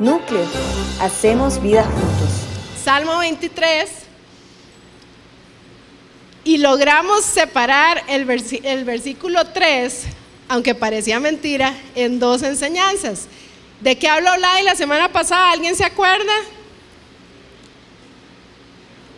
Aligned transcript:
Núcleo, 0.00 0.46
hacemos 1.00 1.60
vida 1.60 1.82
juntos. 1.84 2.48
Salmo 2.82 3.18
23. 3.18 3.90
Y 6.44 6.58
logramos 6.58 7.24
separar 7.24 8.04
el, 8.08 8.24
versículo 8.24 9.44
3, 9.48 10.04
aunque 10.48 10.74
parecía 10.74 11.20
mentira, 11.20 11.74
en 11.94 12.20
dos 12.20 12.42
enseñanzas. 12.42 13.26
¿De 13.80 13.98
qué 13.98 14.08
habló 14.08 14.36
Lai 14.36 14.62
la 14.62 14.74
semana 14.74 15.12
pasada? 15.12 15.52
¿Alguien 15.52 15.76
se 15.76 15.84
acuerda? 15.84 16.32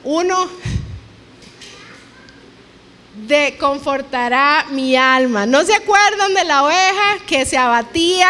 Uno, 0.03 0.48
de 3.27 3.57
confortará 3.59 4.66
mi 4.71 4.96
alma. 4.96 5.46
¿No 5.46 5.64
se 5.64 5.75
acuerdan 5.75 6.35
de 6.35 6.45
la 6.45 6.64
oveja 6.64 7.18
que 7.26 7.45
se 7.45 7.57
abatía 7.57 8.29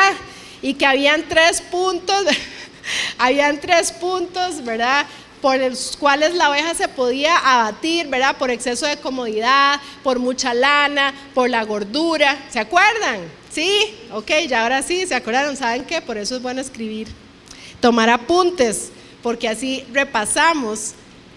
y 0.62 0.74
que 0.74 0.86
habían 0.86 1.28
tres 1.28 1.60
puntos? 1.60 2.24
habían 3.18 3.60
tres 3.60 3.92
puntos, 3.92 4.64
¿verdad? 4.64 5.06
Por 5.40 5.58
los 5.58 5.96
cuales 5.96 6.34
la 6.34 6.50
oveja 6.50 6.74
se 6.74 6.88
podía 6.88 7.36
abatir, 7.36 8.08
¿verdad? 8.08 8.36
Por 8.36 8.50
exceso 8.50 8.86
de 8.86 8.98
comodidad, 8.98 9.80
por 10.02 10.18
mucha 10.18 10.52
lana, 10.52 11.14
por 11.34 11.48
la 11.48 11.64
gordura. 11.64 12.36
¿Se 12.50 12.58
acuerdan? 12.58 13.20
¿Sí? 13.50 13.94
Ok, 14.12 14.30
ya 14.48 14.62
ahora 14.62 14.82
sí, 14.82 15.06
¿se 15.06 15.14
acuerdan? 15.14 15.56
¿Saben 15.56 15.84
qué? 15.84 16.02
Por 16.02 16.18
eso 16.18 16.36
es 16.36 16.42
bueno 16.42 16.60
escribir. 16.60 17.08
Tomar 17.80 18.10
apuntes, 18.10 18.90
porque 19.22 19.48
así 19.48 19.84
repasamos 19.92 20.92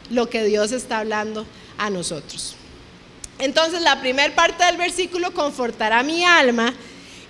lo 0.09 0.29
que 0.29 0.43
Dios 0.43 0.73
está 0.73 0.99
hablando 0.99 1.45
a 1.77 1.89
nosotros. 1.89 2.57
Entonces 3.39 3.81
la 3.81 3.99
primera 3.99 4.33
parte 4.33 4.63
del 4.65 4.77
versículo 4.77 5.33
confortará 5.33 6.03
mi 6.03 6.23
alma 6.23 6.73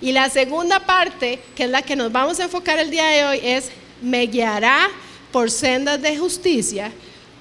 y 0.00 0.12
la 0.12 0.28
segunda 0.28 0.80
parte, 0.80 1.40
que 1.54 1.64
es 1.64 1.70
la 1.70 1.82
que 1.82 1.96
nos 1.96 2.12
vamos 2.12 2.38
a 2.40 2.44
enfocar 2.44 2.78
el 2.78 2.90
día 2.90 3.06
de 3.06 3.24
hoy, 3.24 3.40
es 3.42 3.70
me 4.02 4.26
guiará 4.26 4.88
por 5.32 5.50
sendas 5.50 6.00
de 6.00 6.16
justicia 6.16 6.92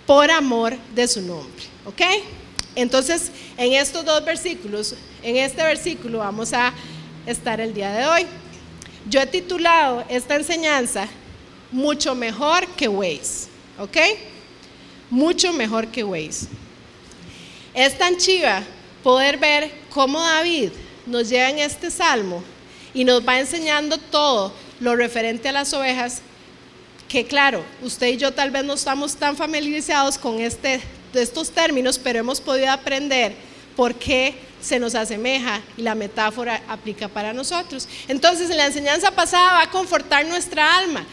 por 0.06 0.32
amor 0.32 0.78
de 0.96 1.08
su 1.08 1.22
nombre. 1.22 1.64
¿Ok? 1.86 2.02
Entonces, 2.76 3.32
en 3.58 3.74
estos 3.74 4.04
dos 4.04 4.24
versículos, 4.26 4.96
en 5.22 5.38
este 5.38 5.62
versículo 5.62 6.20
vamos 6.20 6.54
a 6.54 6.74
estar 7.26 7.60
el 7.62 7.74
día 7.74 7.92
de 7.92 8.06
hoy. 8.06 8.26
Yo 9.10 9.22
he 9.22 9.28
titulado 9.28 10.04
esta 10.10 10.36
enseñanza 10.36 11.08
mucho 11.72 12.16
mejor 12.16 12.66
que 12.68 12.88
Waze. 12.88 13.50
¿Ok? 13.78 13.98
mucho 15.14 15.54
mejor 15.54 15.88
que 15.88 16.04
Waze. 16.04 16.48
Es 17.74 17.98
tan 17.98 18.18
chiva 18.18 18.62
poder 19.04 19.38
ver 19.38 19.72
cómo 19.90 20.22
David 20.22 20.70
nos 21.06 21.30
lleva 21.30 21.50
en 21.50 21.60
este 21.60 21.90
salmo 21.90 22.44
y 22.94 23.04
nos 23.04 23.28
va 23.28 23.40
enseñando 23.40 23.98
todo 23.98 24.54
lo 24.80 24.96
referente 24.96 25.50
a 25.50 25.54
las 25.54 25.74
ovejas, 25.74 26.22
que 27.08 27.26
claro, 27.26 27.64
usted 27.82 28.08
y 28.08 28.18
yo 28.18 28.32
tal 28.34 28.52
vez 28.52 28.64
no 28.64 28.74
estamos 28.74 29.16
tan 29.16 29.36
familiarizados 29.36 30.18
con 30.18 30.40
este, 30.40 30.82
estos 31.14 31.52
términos, 31.52 32.00
pero 32.00 32.20
hemos 32.20 32.40
podido 32.40 32.72
aprender 32.72 33.34
por 33.76 33.96
qué 33.96 34.36
se 34.62 34.80
nos 34.80 34.96
asemeja 34.96 35.62
y 35.78 35.82
la 35.82 35.96
metáfora 35.96 36.62
aplica 36.68 37.08
para 37.08 37.34
nosotros. 37.34 37.88
Entonces, 38.08 38.50
en 38.50 38.58
la 38.58 38.68
enseñanza 38.68 39.12
pasada 39.12 39.54
va 39.54 39.62
a 39.64 39.72
confortar 39.72 40.26
nuestra 40.26 40.78
alma 40.78 41.06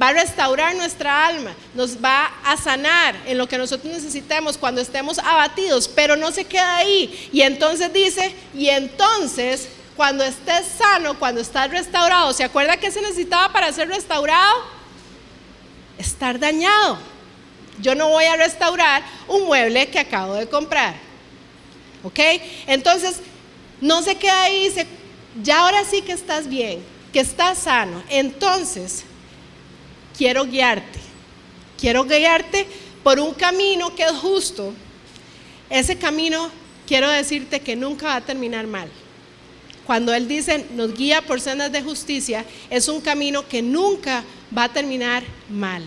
va 0.00 0.08
a 0.08 0.12
restaurar 0.12 0.74
nuestra 0.74 1.26
alma, 1.26 1.54
nos 1.74 2.02
va 2.02 2.32
a 2.44 2.56
sanar 2.56 3.14
en 3.26 3.38
lo 3.38 3.48
que 3.48 3.58
nosotros 3.58 3.92
necesitemos 3.92 4.58
cuando 4.58 4.80
estemos 4.80 5.18
abatidos, 5.18 5.88
pero 5.88 6.16
no 6.16 6.32
se 6.32 6.44
queda 6.44 6.76
ahí. 6.76 7.28
Y 7.32 7.42
entonces 7.42 7.92
dice, 7.92 8.34
y 8.54 8.68
entonces 8.68 9.68
cuando 9.96 10.24
estés 10.24 10.66
sano, 10.76 11.18
cuando 11.18 11.40
estás 11.40 11.70
restaurado, 11.70 12.32
¿se 12.32 12.44
acuerda 12.44 12.76
qué 12.76 12.90
se 12.90 13.00
necesitaba 13.00 13.52
para 13.52 13.72
ser 13.72 13.88
restaurado? 13.88 14.62
Estar 15.98 16.38
dañado. 16.38 16.98
Yo 17.80 17.94
no 17.94 18.08
voy 18.08 18.24
a 18.24 18.36
restaurar 18.36 19.04
un 19.28 19.44
mueble 19.46 19.88
que 19.88 20.00
acabo 20.00 20.34
de 20.34 20.48
comprar. 20.48 20.94
¿Ok? 22.02 22.18
Entonces, 22.66 23.20
no 23.80 24.02
se 24.02 24.16
queda 24.16 24.42
ahí, 24.42 24.64
dice, 24.64 24.86
ya 25.42 25.60
ahora 25.60 25.84
sí 25.84 26.02
que 26.02 26.12
estás 26.12 26.48
bien, 26.48 26.84
que 27.12 27.20
estás 27.20 27.58
sano. 27.58 28.02
Entonces, 28.08 29.04
quiero 30.16 30.44
guiarte. 30.44 31.00
Quiero 31.78 32.04
guiarte 32.04 32.66
por 33.02 33.20
un 33.20 33.34
camino 33.34 33.94
que 33.94 34.04
es 34.04 34.12
justo. 34.12 34.72
Ese 35.68 35.96
camino, 35.96 36.50
quiero 36.86 37.10
decirte 37.10 37.60
que 37.60 37.76
nunca 37.76 38.06
va 38.06 38.16
a 38.16 38.20
terminar 38.20 38.66
mal. 38.66 38.88
Cuando 39.86 40.14
Él 40.14 40.26
dice, 40.26 40.66
nos 40.74 40.94
guía 40.94 41.20
por 41.20 41.40
sendas 41.40 41.70
de 41.70 41.82
justicia, 41.82 42.44
es 42.70 42.88
un 42.88 43.00
camino 43.00 43.46
que 43.46 43.60
nunca 43.60 44.24
va 44.56 44.64
a 44.64 44.72
terminar 44.72 45.22
mal. 45.50 45.82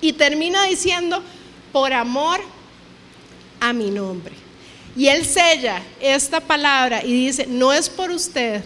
Y 0.00 0.12
termina 0.12 0.64
diciendo, 0.64 1.22
por 1.72 1.92
amor 1.92 2.40
a 3.60 3.72
mi 3.72 3.90
nombre. 3.90 4.34
Y 4.96 5.06
Él 5.06 5.24
sella 5.24 5.82
esta 6.00 6.40
palabra 6.40 7.04
y 7.04 7.12
dice, 7.12 7.46
no 7.46 7.72
es 7.72 7.88
por 7.88 8.10
usted, 8.10 8.64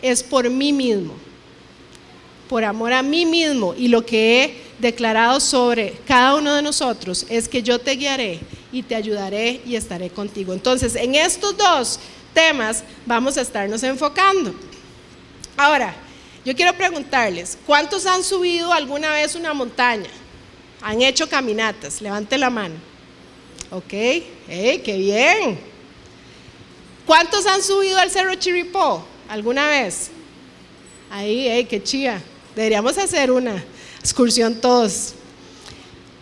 es 0.00 0.22
por 0.22 0.48
mí 0.48 0.72
mismo 0.72 1.14
por 2.54 2.62
amor 2.62 2.92
a 2.92 3.02
mí 3.02 3.26
mismo 3.26 3.74
y 3.76 3.88
lo 3.88 4.06
que 4.06 4.44
he 4.44 4.54
declarado 4.78 5.40
sobre 5.40 5.90
cada 6.06 6.36
uno 6.36 6.54
de 6.54 6.62
nosotros 6.62 7.26
es 7.28 7.48
que 7.48 7.64
yo 7.64 7.80
te 7.80 7.96
guiaré 7.96 8.38
y 8.70 8.84
te 8.84 8.94
ayudaré 8.94 9.60
y 9.66 9.74
estaré 9.74 10.08
contigo. 10.08 10.52
Entonces, 10.52 10.94
en 10.94 11.16
estos 11.16 11.56
dos 11.56 11.98
temas 12.32 12.84
vamos 13.06 13.36
a 13.38 13.40
estarnos 13.40 13.82
enfocando. 13.82 14.54
Ahora, 15.56 15.96
yo 16.44 16.54
quiero 16.54 16.72
preguntarles, 16.74 17.58
¿cuántos 17.66 18.06
han 18.06 18.22
subido 18.22 18.72
alguna 18.72 19.10
vez 19.14 19.34
una 19.34 19.52
montaña? 19.52 20.10
¿Han 20.80 21.02
hecho 21.02 21.28
caminatas? 21.28 22.00
Levante 22.00 22.38
la 22.38 22.50
mano. 22.50 22.76
Ok, 23.72 23.92
hey, 23.92 24.80
qué 24.84 24.96
bien. 24.96 25.58
¿Cuántos 27.04 27.46
han 27.46 27.60
subido 27.60 27.98
al 27.98 28.12
Cerro 28.12 28.36
Chiripó 28.36 29.04
alguna 29.28 29.66
vez? 29.66 30.12
Ahí, 31.10 31.48
hey, 31.48 31.66
qué 31.68 31.82
chía. 31.82 32.22
Deberíamos 32.54 32.96
hacer 32.98 33.30
una 33.30 33.62
excursión 34.00 34.60
todos. 34.60 35.14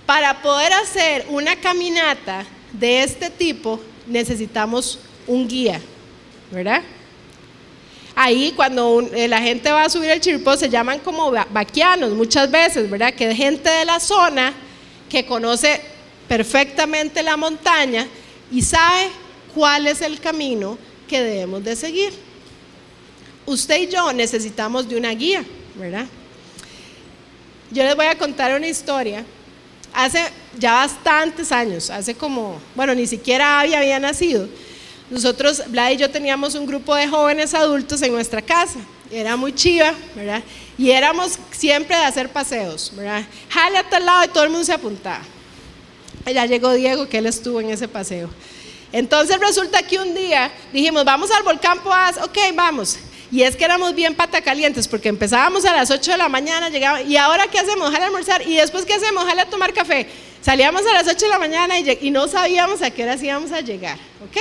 Para 0.06 0.42
poder 0.42 0.72
hacer 0.72 1.26
una 1.30 1.56
caminata 1.56 2.44
de 2.72 3.02
este 3.02 3.30
tipo 3.30 3.80
necesitamos 4.06 4.98
un 5.26 5.46
guía, 5.46 5.80
¿verdad? 6.50 6.82
Ahí 8.14 8.52
cuando 8.54 9.00
eh, 9.12 9.26
la 9.28 9.40
gente 9.40 9.70
va 9.70 9.84
a 9.84 9.88
subir 9.88 10.10
el 10.10 10.20
chiripó 10.20 10.56
se 10.56 10.68
llaman 10.68 10.98
como 10.98 11.30
vaquianos 11.30 12.12
muchas 12.12 12.50
veces, 12.50 12.90
¿verdad? 12.90 13.14
Que 13.14 13.30
es 13.30 13.36
gente 13.36 13.70
de 13.70 13.84
la 13.84 14.00
zona 14.00 14.52
que 15.08 15.24
conoce 15.24 15.80
perfectamente 16.28 17.22
la 17.22 17.36
montaña 17.36 18.06
y 18.50 18.62
sabe 18.62 19.08
cuál 19.54 19.86
es 19.86 20.00
el 20.02 20.20
camino 20.20 20.78
que 21.08 21.22
debemos 21.22 21.64
de 21.64 21.76
seguir. 21.76 22.12
Usted 23.46 23.82
y 23.82 23.88
yo 23.88 24.12
necesitamos 24.12 24.88
de 24.88 24.96
una 24.96 25.10
guía, 25.10 25.44
¿verdad? 25.74 26.06
Yo 27.72 27.82
les 27.84 27.96
voy 27.96 28.06
a 28.06 28.18
contar 28.18 28.54
una 28.54 28.68
historia. 28.68 29.24
Hace 29.94 30.22
ya 30.58 30.74
bastantes 30.74 31.50
años, 31.52 31.88
hace 31.88 32.14
como, 32.14 32.60
bueno, 32.74 32.94
ni 32.94 33.06
siquiera 33.06 33.60
había, 33.60 33.98
nacido. 33.98 34.46
Nosotros, 35.10 35.62
Vlad 35.68 35.92
y 35.92 35.96
yo 35.96 36.10
teníamos 36.10 36.54
un 36.54 36.66
grupo 36.66 36.94
de 36.94 37.08
jóvenes 37.08 37.54
adultos 37.54 38.00
en 38.02 38.12
nuestra 38.12 38.42
casa. 38.42 38.78
Era 39.10 39.36
muy 39.36 39.54
chiva, 39.54 39.92
¿verdad? 40.14 40.42
Y 40.76 40.90
éramos 40.90 41.38
siempre 41.50 41.96
de 41.96 42.04
hacer 42.04 42.30
paseos, 42.30 42.92
¿verdad? 42.94 43.24
Jale 43.48 43.78
a 43.78 43.88
tal 43.88 44.04
lado 44.04 44.24
y 44.24 44.28
todo 44.28 44.44
el 44.44 44.50
mundo 44.50 44.64
se 44.64 44.72
apuntaba. 44.72 45.22
Ya 46.26 46.46
llegó 46.46 46.72
Diego, 46.72 47.08
que 47.08 47.18
él 47.18 47.26
estuvo 47.26 47.60
en 47.60 47.70
ese 47.70 47.88
paseo. 47.88 48.30
Entonces 48.92 49.38
resulta 49.38 49.82
que 49.82 49.98
un 49.98 50.14
día 50.14 50.52
dijimos, 50.72 51.04
vamos 51.04 51.30
al 51.30 51.42
volcán 51.42 51.82
Poás, 51.82 52.18
ok, 52.18 52.38
vamos. 52.54 52.98
Y 53.32 53.42
es 53.44 53.56
que 53.56 53.64
éramos 53.64 53.94
bien 53.94 54.14
patacalientes 54.14 54.86
porque 54.86 55.08
empezábamos 55.08 55.64
a 55.64 55.72
las 55.72 55.90
8 55.90 56.10
de 56.10 56.18
la 56.18 56.28
mañana, 56.28 56.68
llegábamos, 56.68 57.08
y 57.08 57.16
ahora 57.16 57.46
qué 57.46 57.58
hacemos, 57.58 57.88
ojalá 57.88 58.04
almorzar, 58.04 58.46
y 58.46 58.56
después 58.56 58.84
qué 58.84 58.92
hacemos, 58.92 59.24
ojalá 59.24 59.46
tomar 59.46 59.72
café. 59.72 60.06
Salíamos 60.42 60.82
a 60.86 60.92
las 60.92 61.08
8 61.08 61.16
de 61.16 61.28
la 61.28 61.38
mañana 61.38 61.78
y, 61.78 62.10
no 62.10 62.28
sabíamos 62.28 62.82
a 62.82 62.90
qué 62.90 63.04
hora 63.04 63.16
íbamos 63.16 63.50
a 63.50 63.62
llegar, 63.62 63.96
¿ok? 64.22 64.36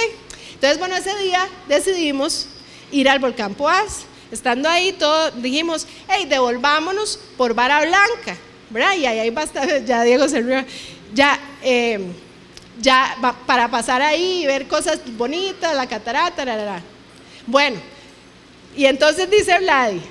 Entonces, 0.56 0.78
bueno, 0.78 0.98
ese 0.98 1.16
día 1.20 1.48
decidimos 1.70 2.48
ir 2.92 3.08
al 3.08 3.20
volcán 3.20 3.56
Poás. 3.56 4.02
Estando 4.30 4.68
ahí, 4.68 4.92
todos 4.94 5.42
dijimos, 5.42 5.88
hey, 6.10 6.26
devolvámonos 6.28 7.18
por 7.38 7.54
Vara 7.54 7.80
Blanca, 7.82 8.38
¿verdad? 8.70 8.96
Y 8.96 9.06
ahí 9.06 9.20
hay 9.20 9.30
bastante, 9.30 9.84
ya 9.88 10.04
Diego 10.04 10.28
se 10.28 10.42
ríe, 10.42 10.66
ya, 11.14 11.40
eh, 11.64 12.00
ya 12.82 13.16
para 13.46 13.70
pasar 13.70 14.02
ahí 14.02 14.44
y 14.44 14.48
ver 14.48 14.68
cosas 14.68 15.00
bonitas, 15.18 15.76
la 15.76 15.88
catarata, 15.88 16.44
la, 16.44 16.58
la, 16.58 16.66
la. 16.66 16.82
Bueno, 17.48 17.80
y 18.76 18.86
entonces 18.86 19.30
dice 19.30 19.58
Vladi, 19.60 20.02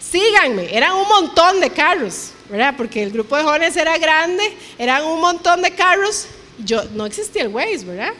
síganme, 0.00 0.74
eran 0.74 0.92
un 0.92 1.08
montón 1.08 1.60
de 1.60 1.70
carros, 1.70 2.30
¿verdad? 2.48 2.74
Porque 2.76 3.02
el 3.02 3.10
grupo 3.10 3.36
de 3.36 3.44
jóvenes 3.44 3.76
era 3.76 3.96
grande, 3.98 4.42
eran 4.78 5.04
un 5.04 5.20
montón 5.20 5.62
de 5.62 5.70
carros. 5.70 6.26
Yo, 6.58 6.84
no 6.94 7.06
existía 7.06 7.42
el 7.42 7.48
Waze, 7.48 7.84
¿verdad? 7.84 8.12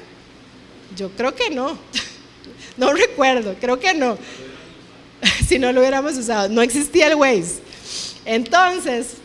Yo 0.96 1.10
creo 1.10 1.34
que 1.34 1.50
no. 1.50 1.78
No 2.74 2.90
recuerdo, 2.90 3.54
creo 3.60 3.78
que 3.78 3.92
no. 3.92 4.16
si 5.46 5.58
no 5.58 5.70
lo 5.72 5.80
hubiéramos 5.80 6.16
usado, 6.16 6.48
no 6.48 6.62
existía 6.62 7.08
el 7.08 7.16
Waze. 7.16 7.60
Entonces, 8.24 9.16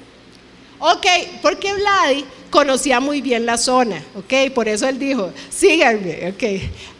ok, 0.80 1.06
porque 1.42 1.74
Vladi 1.74 2.26
conocía 2.58 3.00
muy 3.00 3.22
bien 3.22 3.46
la 3.46 3.56
zona, 3.56 4.04
ok, 4.16 4.52
por 4.52 4.68
eso 4.68 4.90
él 4.90 4.98
dijo, 4.98 5.32
síganme, 5.48 6.34
ok. 6.34 6.44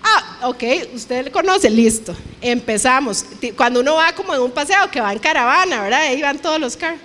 Ah, 0.04 0.50
ok, 0.50 0.64
usted 0.94 1.24
le 1.26 1.32
conoce, 1.32 1.68
listo, 1.68 2.16
empezamos. 2.40 3.26
Cuando 3.56 3.80
uno 3.80 3.96
va 3.96 4.14
como 4.14 4.36
en 4.36 4.42
un 4.42 4.52
paseo 4.52 4.92
que 4.92 5.02
va 5.02 5.12
en 5.12 5.18
caravana, 5.18 5.82
¿verdad? 5.82 6.02
Ahí 6.02 6.22
van 6.22 6.38
todos 6.38 6.60
los 6.60 6.78
carros. 6.78 7.00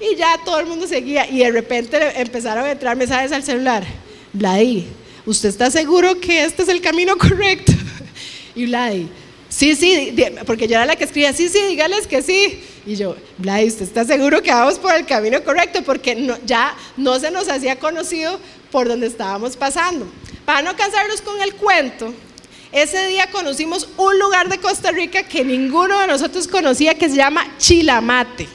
Y 0.00 0.16
ya 0.16 0.40
todo 0.42 0.58
el 0.58 0.64
mundo 0.64 0.86
seguía 0.86 1.28
y 1.28 1.40
de 1.40 1.50
repente 1.50 1.98
empezaron 2.18 2.64
a 2.64 2.72
entrar 2.72 2.96
mensajes 2.96 3.30
al 3.32 3.42
celular. 3.42 3.84
Vladi, 4.32 4.86
¿usted 5.26 5.50
está 5.50 5.70
seguro 5.70 6.18
que 6.18 6.44
este 6.44 6.62
es 6.62 6.70
el 6.70 6.80
camino 6.80 7.14
correcto? 7.18 7.72
Y 8.54 8.64
Vladi, 8.64 9.06
sí, 9.48 9.74
sí, 9.76 10.14
porque 10.46 10.68
yo 10.68 10.76
era 10.76 10.86
la 10.86 10.96
que 10.96 11.04
escribía, 11.04 11.32
sí, 11.32 11.48
sí, 11.48 11.60
dígales 11.68 12.06
que 12.06 12.22
sí. 12.22 12.62
Y 12.86 12.96
yo, 12.96 13.16
Vladi, 13.38 13.66
¿usted 13.66 13.82
está 13.82 14.04
seguro 14.04 14.42
que 14.42 14.50
vamos 14.50 14.78
por 14.78 14.94
el 14.94 15.06
camino 15.06 15.42
correcto? 15.42 15.82
Porque 15.82 16.34
ya 16.44 16.76
no 16.96 17.18
se 17.18 17.30
nos 17.30 17.48
hacía 17.48 17.78
conocido 17.78 18.38
por 18.70 18.88
donde 18.88 19.06
estábamos 19.06 19.56
pasando. 19.56 20.06
Para 20.44 20.62
no 20.62 20.76
cansarnos 20.76 21.20
con 21.20 21.40
el 21.42 21.54
cuento, 21.54 22.14
ese 22.72 23.06
día 23.08 23.28
conocimos 23.30 23.88
un 23.96 24.18
lugar 24.18 24.48
de 24.48 24.58
Costa 24.58 24.92
Rica 24.92 25.22
que 25.22 25.44
ninguno 25.44 25.98
de 25.98 26.06
nosotros 26.06 26.46
conocía 26.46 26.94
que 26.94 27.08
se 27.08 27.16
llama 27.16 27.56
Chilamate. 27.58 28.46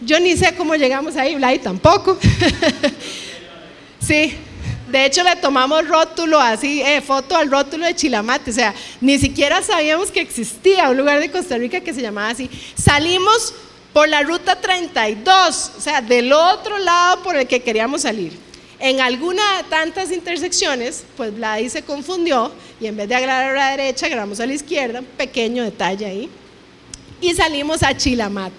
Yo 0.00 0.18
ni 0.20 0.36
sé 0.36 0.54
cómo 0.56 0.74
llegamos 0.74 1.16
ahí, 1.16 1.34
Vladi 1.34 1.58
tampoco. 1.60 2.18
sí, 4.00 4.34
de 4.94 5.06
hecho 5.06 5.24
le 5.24 5.34
tomamos 5.34 5.88
rótulo 5.88 6.38
así, 6.38 6.80
eh, 6.80 7.00
foto 7.00 7.36
al 7.36 7.50
rótulo 7.50 7.84
de 7.84 7.96
Chilamate, 7.96 8.52
o 8.52 8.54
sea, 8.54 8.72
ni 9.00 9.18
siquiera 9.18 9.60
sabíamos 9.60 10.12
que 10.12 10.20
existía 10.20 10.88
un 10.88 10.96
lugar 10.96 11.18
de 11.18 11.32
Costa 11.32 11.58
Rica 11.58 11.80
que 11.80 11.92
se 11.92 12.00
llamaba 12.00 12.28
así. 12.28 12.48
Salimos 12.80 13.52
por 13.92 14.08
la 14.08 14.22
ruta 14.22 14.60
32, 14.60 15.72
o 15.76 15.80
sea, 15.80 16.00
del 16.00 16.32
otro 16.32 16.78
lado 16.78 17.24
por 17.24 17.34
el 17.34 17.48
que 17.48 17.60
queríamos 17.60 18.02
salir. 18.02 18.38
En 18.78 19.00
alguna 19.00 19.42
de 19.56 19.64
tantas 19.64 20.12
intersecciones, 20.12 21.04
pues 21.16 21.34
Vladi 21.34 21.70
se 21.70 21.82
confundió 21.82 22.52
y 22.80 22.86
en 22.86 22.96
vez 22.96 23.08
de 23.08 23.16
agarrar 23.16 23.50
a 23.50 23.52
la 23.52 23.70
derecha, 23.76 24.06
agarramos 24.06 24.38
a 24.38 24.46
la 24.46 24.54
izquierda, 24.54 25.00
un 25.00 25.06
pequeño 25.06 25.64
detalle 25.64 26.06
ahí, 26.06 26.30
y 27.20 27.34
salimos 27.34 27.82
a 27.82 27.96
Chilamate. 27.96 28.54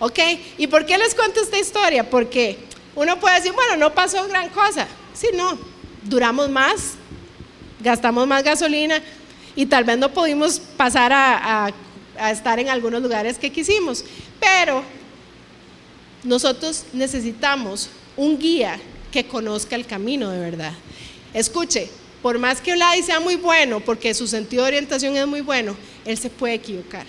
¿Ok? 0.00 0.18
¿Y 0.58 0.66
por 0.66 0.84
qué 0.84 0.98
les 0.98 1.14
cuento 1.14 1.40
esta 1.40 1.56
historia? 1.56 2.10
Porque 2.10 2.58
uno 2.96 3.20
puede 3.20 3.36
decir, 3.36 3.52
bueno, 3.52 3.76
no 3.76 3.94
pasó 3.94 4.26
gran 4.26 4.48
cosa. 4.48 4.88
Sí, 5.14 5.28
no, 5.34 5.58
duramos 6.04 6.48
más, 6.50 6.94
gastamos 7.80 8.26
más 8.26 8.42
gasolina 8.42 9.02
y 9.54 9.66
tal 9.66 9.84
vez 9.84 9.98
no 9.98 10.12
pudimos 10.12 10.58
pasar 10.58 11.12
a, 11.12 11.70
estar 12.30 12.58
en 12.60 12.68
algunos 12.68 13.02
lugares 13.02 13.38
que 13.38 13.50
quisimos. 13.50 14.04
Pero 14.40 14.82
nosotros 16.22 16.84
necesitamos 16.92 17.88
un 18.16 18.38
guía 18.38 18.78
que 19.10 19.26
conozca 19.26 19.76
el 19.76 19.86
camino 19.86 20.30
de 20.30 20.38
verdad. 20.38 20.72
Escuche, 21.34 21.90
por 22.22 22.38
más 22.38 22.60
que 22.60 22.72
Olay 22.72 23.02
sea 23.02 23.20
muy 23.20 23.36
bueno, 23.36 23.80
porque 23.80 24.14
su 24.14 24.26
sentido 24.26 24.62
de 24.62 24.68
orientación 24.68 25.16
es 25.16 25.26
muy 25.26 25.40
bueno, 25.40 25.76
él 26.04 26.16
se 26.16 26.30
puede 26.30 26.54
equivocar. 26.54 27.06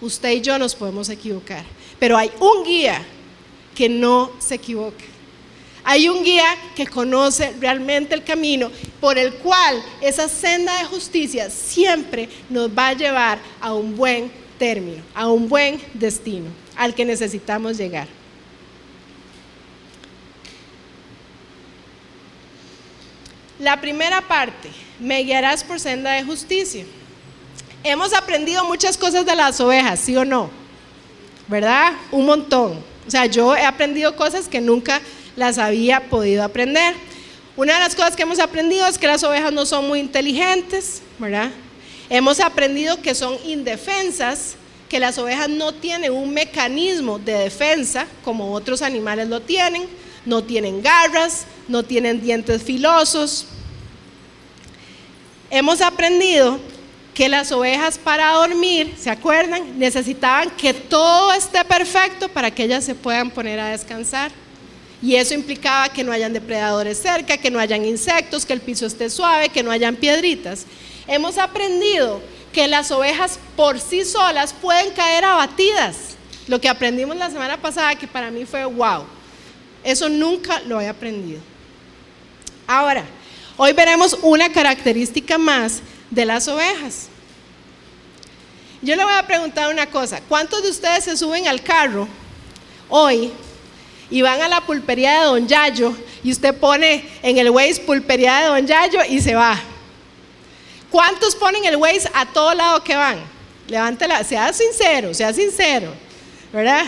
Usted 0.00 0.32
y 0.32 0.40
yo 0.40 0.58
nos 0.58 0.74
podemos 0.74 1.08
equivocar. 1.08 1.64
Pero 1.98 2.16
hay 2.16 2.30
un 2.40 2.64
guía 2.64 3.04
que 3.74 3.88
no 3.88 4.32
se 4.38 4.56
equivoca. 4.56 5.04
Hay 5.84 6.08
un 6.08 6.24
guía 6.24 6.56
que 6.74 6.86
conoce 6.86 7.54
realmente 7.60 8.14
el 8.14 8.24
camino 8.24 8.70
por 9.00 9.18
el 9.18 9.34
cual 9.34 9.82
esa 10.00 10.28
senda 10.28 10.78
de 10.78 10.84
justicia 10.84 11.50
siempre 11.50 12.28
nos 12.48 12.70
va 12.70 12.88
a 12.88 12.92
llevar 12.94 13.38
a 13.60 13.74
un 13.74 13.96
buen 13.96 14.32
término, 14.58 15.02
a 15.14 15.28
un 15.28 15.48
buen 15.48 15.80
destino, 15.92 16.46
al 16.76 16.94
que 16.94 17.04
necesitamos 17.04 17.76
llegar. 17.76 18.08
La 23.58 23.80
primera 23.80 24.20
parte, 24.22 24.70
me 24.98 25.22
guiarás 25.22 25.62
por 25.62 25.78
senda 25.78 26.12
de 26.12 26.24
justicia. 26.24 26.84
Hemos 27.82 28.12
aprendido 28.14 28.64
muchas 28.64 28.96
cosas 28.96 29.24
de 29.26 29.36
las 29.36 29.60
ovejas, 29.60 30.00
¿sí 30.00 30.16
o 30.16 30.24
no? 30.24 30.64
¿verdad? 31.48 31.92
Un 32.10 32.26
montón. 32.26 32.82
O 33.06 33.10
sea, 33.10 33.26
yo 33.26 33.54
he 33.54 33.64
aprendido 33.64 34.16
cosas 34.16 34.48
que 34.48 34.60
nunca 34.60 35.00
las 35.36 35.58
había 35.58 36.08
podido 36.08 36.44
aprender. 36.44 36.94
Una 37.56 37.74
de 37.74 37.80
las 37.80 37.94
cosas 37.94 38.16
que 38.16 38.22
hemos 38.22 38.40
aprendido 38.40 38.86
es 38.86 38.98
que 38.98 39.06
las 39.06 39.22
ovejas 39.22 39.52
no 39.52 39.64
son 39.66 39.86
muy 39.86 40.00
inteligentes, 40.00 41.02
¿verdad? 41.18 41.50
Hemos 42.10 42.40
aprendido 42.40 43.00
que 43.00 43.14
son 43.14 43.36
indefensas, 43.44 44.56
que 44.88 45.00
las 45.00 45.18
ovejas 45.18 45.48
no 45.48 45.72
tienen 45.72 46.12
un 46.12 46.34
mecanismo 46.34 47.18
de 47.18 47.32
defensa 47.32 48.06
como 48.24 48.52
otros 48.52 48.82
animales 48.82 49.28
lo 49.28 49.40
tienen, 49.40 49.86
no 50.24 50.42
tienen 50.42 50.82
garras, 50.82 51.46
no 51.68 51.82
tienen 51.82 52.20
dientes 52.20 52.62
filosos. 52.62 53.46
Hemos 55.50 55.80
aprendido 55.80 56.58
que 57.14 57.28
las 57.28 57.52
ovejas 57.52 57.96
para 57.96 58.32
dormir, 58.32 58.94
¿se 58.98 59.08
acuerdan? 59.08 59.78
Necesitaban 59.78 60.50
que 60.50 60.74
todo 60.74 61.32
esté 61.32 61.64
perfecto 61.64 62.28
para 62.28 62.50
que 62.50 62.64
ellas 62.64 62.84
se 62.84 62.94
puedan 62.94 63.30
poner 63.30 63.60
a 63.60 63.68
descansar. 63.68 64.32
Y 65.04 65.16
eso 65.16 65.34
implicaba 65.34 65.90
que 65.90 66.02
no 66.02 66.12
hayan 66.12 66.32
depredadores 66.32 66.96
cerca, 66.96 67.36
que 67.36 67.50
no 67.50 67.58
hayan 67.58 67.84
insectos, 67.84 68.46
que 68.46 68.54
el 68.54 68.62
piso 68.62 68.86
esté 68.86 69.10
suave, 69.10 69.50
que 69.50 69.62
no 69.62 69.70
hayan 69.70 69.96
piedritas. 69.96 70.64
Hemos 71.06 71.36
aprendido 71.36 72.22
que 72.54 72.66
las 72.68 72.90
ovejas 72.90 73.38
por 73.54 73.78
sí 73.78 74.02
solas 74.06 74.54
pueden 74.54 74.94
caer 74.94 75.26
abatidas. 75.26 76.16
Lo 76.48 76.58
que 76.58 76.70
aprendimos 76.70 77.18
la 77.18 77.28
semana 77.28 77.58
pasada, 77.58 77.94
que 77.96 78.06
para 78.06 78.30
mí 78.30 78.46
fue 78.46 78.64
wow. 78.64 79.04
Eso 79.82 80.08
nunca 80.08 80.60
lo 80.60 80.80
he 80.80 80.88
aprendido. 80.88 81.42
Ahora, 82.66 83.04
hoy 83.58 83.74
veremos 83.74 84.16
una 84.22 84.50
característica 84.50 85.36
más 85.36 85.82
de 86.08 86.24
las 86.24 86.48
ovejas. 86.48 87.08
Yo 88.80 88.96
le 88.96 89.04
voy 89.04 89.12
a 89.12 89.26
preguntar 89.26 89.70
una 89.70 89.84
cosa, 89.84 90.22
¿cuántos 90.30 90.62
de 90.62 90.70
ustedes 90.70 91.04
se 91.04 91.14
suben 91.18 91.46
al 91.46 91.62
carro 91.62 92.08
hoy 92.88 93.30
y 94.14 94.22
van 94.22 94.40
a 94.40 94.46
la 94.46 94.60
pulpería 94.60 95.18
de 95.18 95.24
Don 95.24 95.48
Yayo 95.48 95.92
y 96.22 96.30
usted 96.30 96.54
pone 96.54 97.04
en 97.20 97.36
el 97.36 97.50
Waze 97.50 97.80
pulpería 97.80 98.42
de 98.42 98.46
Don 98.46 98.64
Yayo 98.64 99.00
y 99.08 99.20
se 99.20 99.34
va? 99.34 99.60
¿Cuántos 100.88 101.34
ponen 101.34 101.64
el 101.64 101.74
Waze 101.74 102.08
a 102.14 102.24
todo 102.24 102.54
lado 102.54 102.84
que 102.84 102.94
van? 102.94 103.18
Levántela, 103.66 104.22
sea 104.22 104.52
sincero, 104.52 105.12
sea 105.12 105.32
sincero, 105.32 105.92
¿verdad? 106.52 106.84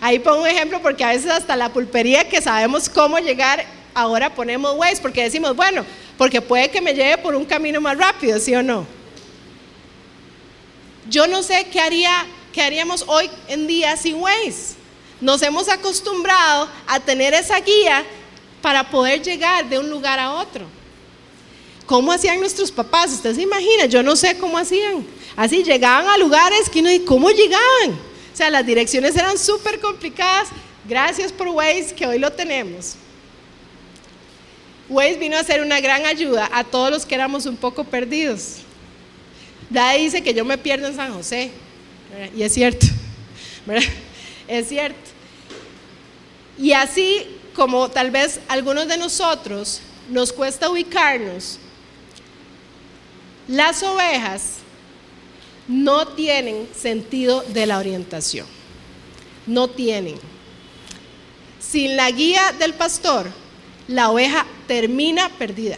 Ahí 0.00 0.20
pongo 0.20 0.42
un 0.42 0.46
ejemplo 0.46 0.80
porque 0.80 1.02
a 1.02 1.08
veces 1.08 1.32
hasta 1.32 1.56
la 1.56 1.68
pulpería 1.68 2.28
que 2.28 2.40
sabemos 2.40 2.88
cómo 2.88 3.18
llegar, 3.18 3.66
ahora 3.92 4.32
ponemos 4.32 4.76
Waze 4.76 5.02
porque 5.02 5.24
decimos, 5.24 5.56
bueno, 5.56 5.84
porque 6.16 6.40
puede 6.40 6.70
que 6.70 6.80
me 6.80 6.94
lleve 6.94 7.18
por 7.18 7.34
un 7.34 7.44
camino 7.44 7.80
más 7.80 7.98
rápido, 7.98 8.38
¿sí 8.38 8.54
o 8.54 8.62
no? 8.62 8.86
Yo 11.10 11.26
no 11.26 11.42
sé 11.42 11.66
qué, 11.72 11.80
haría, 11.80 12.24
qué 12.52 12.62
haríamos 12.62 13.04
hoy 13.08 13.28
en 13.48 13.66
día 13.66 13.96
sin 13.96 14.14
Waze. 14.14 14.77
Nos 15.20 15.42
hemos 15.42 15.68
acostumbrado 15.68 16.68
a 16.86 17.00
tener 17.00 17.34
esa 17.34 17.58
guía 17.60 18.04
para 18.62 18.88
poder 18.88 19.22
llegar 19.22 19.68
de 19.68 19.78
un 19.78 19.90
lugar 19.90 20.18
a 20.18 20.32
otro. 20.32 20.66
¿Cómo 21.86 22.12
hacían 22.12 22.38
nuestros 22.38 22.70
papás? 22.70 23.12
Usted 23.12 23.34
se 23.34 23.42
imagina, 23.42 23.86
yo 23.86 24.02
no 24.02 24.14
sé 24.14 24.36
cómo 24.36 24.58
hacían. 24.58 25.06
Así 25.36 25.62
llegaban 25.62 26.06
a 26.06 26.18
lugares 26.18 26.68
que 26.68 26.82
no 26.82 26.90
¿cómo 27.06 27.30
llegaban? 27.30 27.92
O 28.32 28.36
sea, 28.36 28.50
las 28.50 28.66
direcciones 28.66 29.16
eran 29.16 29.38
súper 29.38 29.80
complicadas. 29.80 30.48
Gracias 30.86 31.32
por 31.32 31.48
Waze, 31.48 31.94
que 31.94 32.06
hoy 32.06 32.18
lo 32.18 32.30
tenemos. 32.32 32.94
Waze 34.88 35.16
vino 35.16 35.36
a 35.36 35.44
ser 35.44 35.62
una 35.62 35.80
gran 35.80 36.06
ayuda 36.06 36.48
a 36.52 36.64
todos 36.64 36.90
los 36.90 37.06
que 37.06 37.14
éramos 37.14 37.46
un 37.46 37.56
poco 37.56 37.84
perdidos. 37.84 38.58
Da 39.70 39.92
dice 39.92 40.22
que 40.22 40.32
yo 40.32 40.44
me 40.44 40.56
pierdo 40.56 40.86
en 40.86 40.96
San 40.96 41.12
José, 41.12 41.50
y 42.34 42.42
es 42.42 42.54
cierto, 42.54 42.86
es 44.48 44.68
cierto. 44.68 45.07
Y 46.58 46.72
así 46.72 47.26
como 47.54 47.88
tal 47.88 48.10
vez 48.10 48.40
algunos 48.48 48.88
de 48.88 48.96
nosotros 48.96 49.80
nos 50.08 50.32
cuesta 50.32 50.68
ubicarnos, 50.68 51.58
las 53.46 53.82
ovejas 53.82 54.58
no 55.66 56.08
tienen 56.08 56.68
sentido 56.74 57.42
de 57.42 57.66
la 57.66 57.78
orientación, 57.78 58.46
no 59.46 59.68
tienen. 59.68 60.16
Sin 61.60 61.96
la 61.96 62.10
guía 62.10 62.52
del 62.58 62.74
pastor, 62.74 63.26
la 63.86 64.10
oveja 64.10 64.46
termina 64.66 65.28
perdida. 65.30 65.76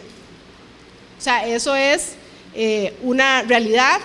O 1.19 1.21
sea, 1.21 1.45
eso 1.45 1.75
es 1.75 2.13
eh, 2.53 2.97
una 3.01 3.43
realidad. 3.43 3.99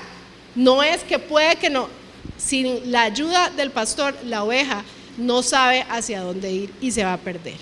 No 0.55 0.83
es 0.83 1.03
que 1.03 1.19
puede 1.19 1.57
que 1.57 1.71
no, 1.71 1.89
sin 2.37 2.91
la 2.91 3.03
ayuda 3.03 3.51
del 3.51 3.71
pastor, 3.71 4.17
la 4.25 4.43
oveja 4.43 4.85
no 5.17 5.43
sabe 5.43 5.85
hacia 5.89 6.21
dónde 6.21 6.51
ir 6.53 6.75
y 6.81 6.91
se 6.91 7.05
va 7.05 7.15
a 7.15 7.19
perder. 7.19 7.57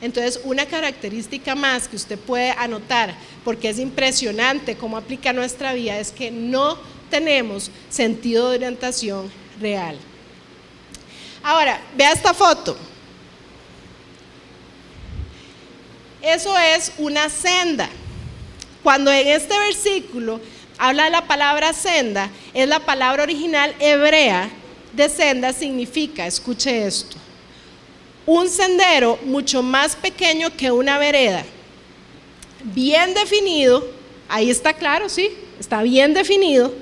Entonces, 0.00 0.40
una 0.44 0.66
característica 0.66 1.54
más 1.54 1.88
que 1.88 1.96
usted 1.96 2.18
puede 2.18 2.50
anotar, 2.50 3.14
porque 3.44 3.70
es 3.70 3.78
impresionante 3.78 4.76
cómo 4.76 4.96
aplica 4.96 5.32
nuestra 5.32 5.72
vida, 5.72 5.98
es 5.98 6.10
que 6.10 6.30
no 6.30 6.78
tenemos 7.10 7.70
sentido 7.88 8.50
de 8.50 8.56
orientación 8.56 9.30
real. 9.60 9.96
Ahora, 11.42 11.80
vea 11.96 12.12
esta 12.12 12.34
foto. 12.34 12.76
Eso 16.20 16.58
es 16.58 16.92
una 16.98 17.28
senda. 17.28 17.88
Cuando 18.82 19.10
en 19.12 19.28
este 19.28 19.58
versículo 19.58 20.40
habla 20.76 21.04
de 21.04 21.10
la 21.10 21.26
palabra 21.26 21.72
senda, 21.72 22.30
es 22.52 22.68
la 22.68 22.80
palabra 22.80 23.22
original 23.22 23.74
hebrea 23.78 24.50
de 24.94 25.08
senda 25.08 25.52
significa, 25.52 26.26
escuche 26.26 26.86
esto, 26.86 27.16
un 28.26 28.48
sendero 28.48 29.18
mucho 29.24 29.62
más 29.62 29.96
pequeño 29.96 30.50
que 30.56 30.70
una 30.70 30.98
vereda, 30.98 31.44
bien 32.62 33.12
definido, 33.14 33.86
ahí 34.28 34.50
está 34.50 34.72
claro, 34.72 35.08
sí, 35.08 35.30
está 35.58 35.82
bien 35.82 36.14
definido. 36.14 36.72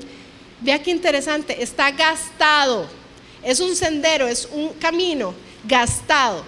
Vea 0.60 0.80
qué 0.80 0.92
interesante, 0.92 1.60
está 1.60 1.90
gastado, 1.90 2.86
es 3.42 3.58
un 3.58 3.74
sendero, 3.74 4.28
es 4.28 4.48
un 4.52 4.68
camino 4.74 5.34
gastado, 5.64 6.44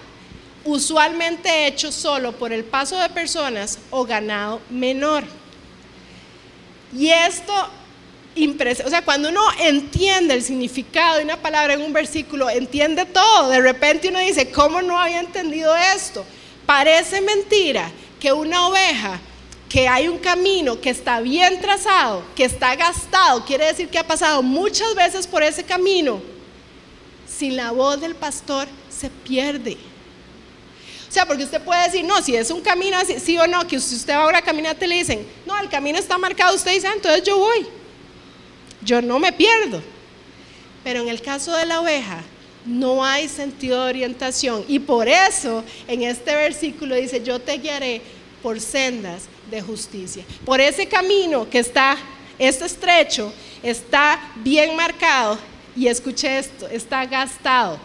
usualmente 0.63 1.67
hecho 1.67 1.91
solo 1.91 2.31
por 2.31 2.53
el 2.53 2.63
paso 2.63 2.97
de 2.97 3.09
personas 3.09 3.77
o 3.91 4.05
ganado 4.05 4.61
menor. 4.69 5.23
Y 6.97 7.09
esto 7.09 7.53
o 8.85 8.89
sea, 8.89 9.01
cuando 9.03 9.29
uno 9.29 9.41
entiende 9.59 10.33
el 10.33 10.43
significado 10.43 11.17
de 11.17 11.23
una 11.23 11.37
palabra 11.37 11.73
en 11.73 11.81
un 11.81 11.93
versículo, 11.93 12.49
entiende 12.49 13.05
todo. 13.05 13.49
De 13.49 13.61
repente 13.61 14.09
uno 14.09 14.19
dice, 14.19 14.51
¿cómo 14.51 14.81
no 14.81 14.99
había 14.99 15.21
entendido 15.21 15.73
esto? 15.75 16.25
Parece 16.65 17.21
mentira 17.21 17.89
que 18.19 18.33
una 18.33 18.67
oveja, 18.67 19.21
que 19.69 19.87
hay 19.87 20.09
un 20.09 20.17
camino 20.17 20.81
que 20.81 20.89
está 20.89 21.21
bien 21.21 21.61
trazado, 21.61 22.23
que 22.35 22.43
está 22.43 22.75
gastado, 22.75 23.45
quiere 23.45 23.67
decir 23.67 23.87
que 23.87 23.99
ha 23.99 24.07
pasado 24.07 24.43
muchas 24.43 24.93
veces 24.95 25.25
por 25.27 25.41
ese 25.41 25.63
camino, 25.63 26.21
sin 27.25 27.55
la 27.55 27.71
voz 27.71 28.01
del 28.01 28.15
pastor 28.15 28.67
se 28.89 29.09
pierde. 29.09 29.77
O 31.07 31.11
sea, 31.11 31.25
porque 31.25 31.45
usted 31.45 31.61
puede 31.61 31.83
decir, 31.85 32.03
no, 32.03 32.21
si 32.21 32.35
es 32.35 32.51
un 32.51 32.59
camino 32.59 32.97
así, 32.97 33.17
sí 33.21 33.37
o 33.37 33.47
no, 33.47 33.65
que 33.65 33.77
usted 33.77 34.13
va 34.13 34.37
a 34.37 34.41
caminar, 34.41 34.75
te 34.75 34.87
le 34.87 34.95
dicen, 34.95 35.25
no, 35.45 35.57
el 35.57 35.69
camino 35.69 35.97
está 35.97 36.17
marcado, 36.17 36.53
usted 36.53 36.73
dice, 36.73 36.87
ah, 36.87 36.93
entonces 36.93 37.23
yo 37.23 37.37
voy 37.37 37.65
yo 38.85 39.01
no 39.01 39.19
me 39.19 39.33
pierdo. 39.33 39.81
Pero 40.83 41.01
en 41.01 41.09
el 41.09 41.21
caso 41.21 41.51
de 41.57 41.65
la 41.65 41.81
oveja, 41.81 42.21
no 42.65 43.03
hay 43.03 43.27
sentido 43.27 43.83
de 43.83 43.89
orientación. 43.89 44.63
Y 44.67 44.79
por 44.79 45.07
eso 45.07 45.63
en 45.87 46.03
este 46.03 46.35
versículo 46.35 46.95
dice, 46.95 47.21
yo 47.23 47.39
te 47.39 47.57
guiaré 47.57 48.01
por 48.41 48.61
sendas 48.61 49.23
de 49.49 49.61
justicia. 49.61 50.23
Por 50.45 50.61
ese 50.61 50.87
camino 50.87 51.49
que 51.49 51.59
está, 51.59 51.97
este 52.37 52.65
estrecho, 52.65 53.33
está 53.63 54.19
bien 54.37 54.75
marcado. 54.75 55.37
Y 55.75 55.87
escuche 55.87 56.37
esto, 56.37 56.67
está 56.67 57.05
gastado. 57.05 57.77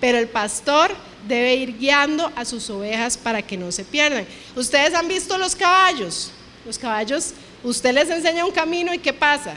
Pero 0.00 0.18
el 0.18 0.28
pastor 0.28 0.94
debe 1.26 1.56
ir 1.56 1.76
guiando 1.76 2.30
a 2.36 2.44
sus 2.44 2.70
ovejas 2.70 3.16
para 3.16 3.42
que 3.42 3.56
no 3.56 3.72
se 3.72 3.84
pierdan. 3.84 4.26
Ustedes 4.54 4.94
han 4.94 5.08
visto 5.08 5.36
los 5.36 5.56
caballos. 5.56 6.30
Los 6.64 6.78
caballos, 6.78 7.32
usted 7.64 7.92
les 7.92 8.08
enseña 8.10 8.44
un 8.44 8.52
camino 8.52 8.94
y 8.94 8.98
¿qué 8.98 9.12
pasa? 9.12 9.54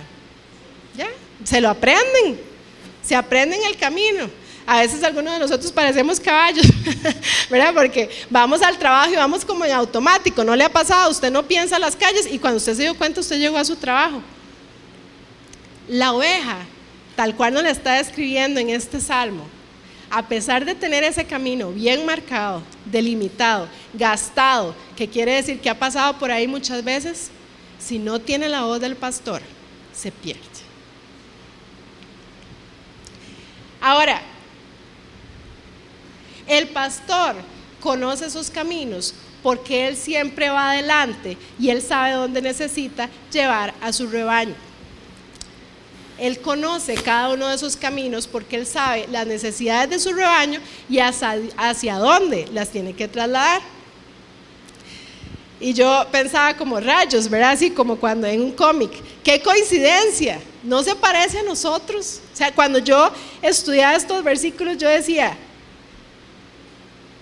Ya, 0.95 1.07
se 1.43 1.61
lo 1.61 1.69
aprenden, 1.69 2.39
se 3.03 3.15
aprenden 3.15 3.59
el 3.63 3.77
camino. 3.77 4.29
A 4.65 4.79
veces 4.79 5.03
algunos 5.03 5.33
de 5.33 5.39
nosotros 5.39 5.71
parecemos 5.71 6.19
caballos, 6.19 6.65
¿verdad? 7.49 7.73
Porque 7.73 8.09
vamos 8.29 8.61
al 8.61 8.77
trabajo 8.77 9.11
y 9.11 9.15
vamos 9.15 9.43
como 9.43 9.65
en 9.65 9.71
automático, 9.71 10.43
no 10.43 10.55
le 10.55 10.63
ha 10.63 10.69
pasado, 10.69 11.09
usted 11.09 11.31
no 11.31 11.43
piensa 11.43 11.79
las 11.79 11.95
calles 11.95 12.27
y 12.31 12.37
cuando 12.39 12.57
usted 12.57 12.75
se 12.75 12.83
dio 12.83 12.95
cuenta 12.95 13.21
usted 13.21 13.39
llegó 13.39 13.57
a 13.57 13.65
su 13.65 13.75
trabajo. 13.75 14.21
La 15.87 16.13
oveja, 16.13 16.59
tal 17.15 17.35
cual 17.35 17.53
nos 17.53 17.63
la 17.63 17.71
está 17.71 17.95
describiendo 17.95 18.59
en 18.59 18.69
este 18.69 19.01
salmo, 19.01 19.45
a 20.09 20.27
pesar 20.27 20.63
de 20.63 20.75
tener 20.75 21.03
ese 21.03 21.25
camino 21.25 21.71
bien 21.71 22.05
marcado, 22.05 22.61
delimitado, 22.85 23.67
gastado, 23.93 24.75
que 24.95 25.07
quiere 25.07 25.33
decir 25.33 25.59
que 25.59 25.69
ha 25.69 25.79
pasado 25.79 26.17
por 26.19 26.31
ahí 26.31 26.47
muchas 26.47 26.83
veces, 26.83 27.31
si 27.79 27.97
no 27.97 28.19
tiene 28.19 28.47
la 28.47 28.61
voz 28.61 28.79
del 28.79 28.95
pastor, 28.95 29.41
se 29.93 30.11
pierde. 30.11 30.50
Ahora, 33.81 34.21
el 36.47 36.67
pastor 36.69 37.35
conoce 37.79 38.27
esos 38.27 38.51
caminos 38.51 39.13
porque 39.41 39.87
él 39.87 39.97
siempre 39.97 40.49
va 40.49 40.71
adelante 40.71 41.37
y 41.59 41.69
él 41.69 41.81
sabe 41.81 42.11
dónde 42.13 42.41
necesita 42.41 43.09
llevar 43.31 43.73
a 43.81 43.91
su 43.91 44.07
rebaño. 44.07 44.53
Él 46.19 46.39
conoce 46.39 46.93
cada 46.93 47.29
uno 47.29 47.47
de 47.47 47.55
esos 47.55 47.75
caminos 47.75 48.27
porque 48.27 48.57
él 48.57 48.67
sabe 48.67 49.07
las 49.09 49.25
necesidades 49.25 49.89
de 49.89 49.97
su 49.97 50.13
rebaño 50.13 50.59
y 50.87 50.99
hacia, 50.99 51.95
dónde 51.95 52.47
las 52.53 52.69
tiene 52.69 52.93
que 52.93 53.07
trasladar. 53.07 53.61
Y 55.59 55.73
yo 55.73 56.05
pensaba 56.11 56.55
como 56.55 56.79
rayos, 56.79 57.27
¿verdad? 57.27 57.51
Así 57.51 57.71
como 57.71 57.95
cuando 57.95 58.27
en 58.27 58.41
un 58.41 58.51
cómic. 58.51 58.91
¡Qué 59.23 59.41
coincidencia! 59.41 60.39
No 60.63 60.83
se 60.83 60.95
parece 60.95 61.39
a 61.39 61.43
nosotros. 61.43 62.21
O 62.33 62.35
sea, 62.35 62.53
cuando 62.53 62.79
yo 62.79 63.11
estudiaba 63.41 63.95
estos 63.95 64.23
versículos, 64.23 64.77
yo 64.77 64.89
decía, 64.89 65.37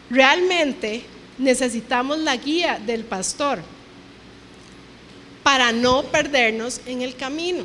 realmente 0.10 1.04
necesitamos 1.38 2.20
la 2.20 2.36
guía 2.36 2.80
del 2.86 3.04
pastor 3.06 3.60
para 5.44 5.72
no 5.72 6.04
perdernos 6.04 6.82
en 6.86 7.02
el 7.02 7.16
camino, 7.16 7.64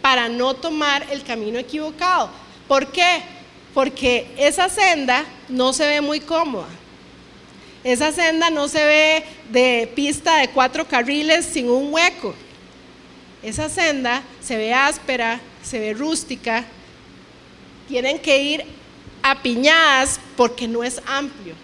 para 0.00 0.28
no 0.28 0.54
tomar 0.54 1.06
el 1.10 1.22
camino 1.22 1.58
equivocado. 1.58 2.30
¿Por 2.68 2.86
qué? 2.86 3.22
Porque 3.74 4.26
esa 4.38 4.68
senda 4.68 5.24
no 5.48 5.72
se 5.72 5.86
ve 5.86 6.00
muy 6.00 6.20
cómoda. 6.20 6.68
Esa 7.82 8.12
senda 8.12 8.50
no 8.50 8.68
se 8.68 8.84
ve 8.84 9.24
de 9.50 9.90
pista 9.94 10.36
de 10.36 10.48
cuatro 10.48 10.86
carriles 10.86 11.46
sin 11.46 11.68
un 11.70 11.92
hueco. 11.92 12.34
Esa 13.42 13.68
senda 13.68 14.22
se 14.42 14.56
ve 14.56 14.74
áspera, 14.74 15.40
se 15.62 15.78
ve 15.78 15.94
rústica, 15.94 16.64
tienen 17.88 18.18
que 18.18 18.42
ir 18.42 18.64
apiñadas 19.22 20.20
porque 20.36 20.68
no 20.68 20.84
es 20.84 21.00
amplio. 21.06 21.54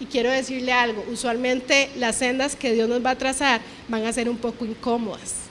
Y 0.00 0.06
quiero 0.06 0.30
decirle 0.30 0.72
algo, 0.72 1.04
usualmente 1.08 1.90
las 1.96 2.16
sendas 2.16 2.56
que 2.56 2.72
Dios 2.72 2.88
nos 2.88 3.04
va 3.04 3.10
a 3.10 3.18
trazar 3.18 3.60
van 3.88 4.04
a 4.04 4.12
ser 4.12 4.28
un 4.28 4.36
poco 4.36 4.64
incómodas 4.64 5.41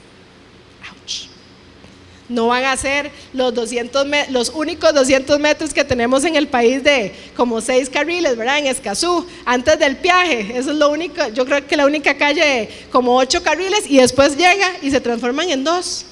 no 2.28 2.46
van 2.48 2.64
a 2.64 2.76
ser 2.76 3.10
los, 3.32 3.52
200 3.54 4.06
los 4.30 4.50
únicos 4.50 4.94
200 4.94 5.38
metros 5.38 5.74
que 5.74 5.84
tenemos 5.84 6.24
en 6.24 6.36
el 6.36 6.48
país 6.48 6.82
de 6.82 7.12
como 7.36 7.60
seis 7.60 7.90
carriles, 7.90 8.36
¿verdad? 8.36 8.58
En 8.58 8.66
Escazú, 8.66 9.26
antes 9.44 9.78
del 9.78 9.96
viaje, 9.96 10.56
eso 10.56 10.70
es 10.70 10.76
lo 10.76 10.90
único, 10.90 11.28
yo 11.28 11.44
creo 11.44 11.66
que 11.66 11.76
la 11.76 11.86
única 11.86 12.16
calle 12.16 12.44
de 12.44 12.68
como 12.90 13.16
ocho 13.16 13.42
carriles 13.42 13.84
y 13.88 13.98
después 13.98 14.36
llega 14.36 14.70
y 14.80 14.90
se 14.90 15.00
transforman 15.00 15.50
en 15.50 15.64
dos. 15.64 16.06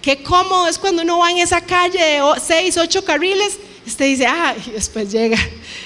Qué 0.00 0.22
cómodo 0.22 0.68
es 0.68 0.78
cuando 0.78 1.02
uno 1.02 1.18
va 1.18 1.30
en 1.30 1.38
esa 1.38 1.60
calle 1.62 1.98
de 1.98 2.22
seis, 2.42 2.76
ocho 2.76 3.04
carriles, 3.04 3.58
usted 3.86 4.04
dice, 4.06 4.26
ah, 4.26 4.54
y 4.66 4.70
después 4.70 5.10
llega 5.10 5.38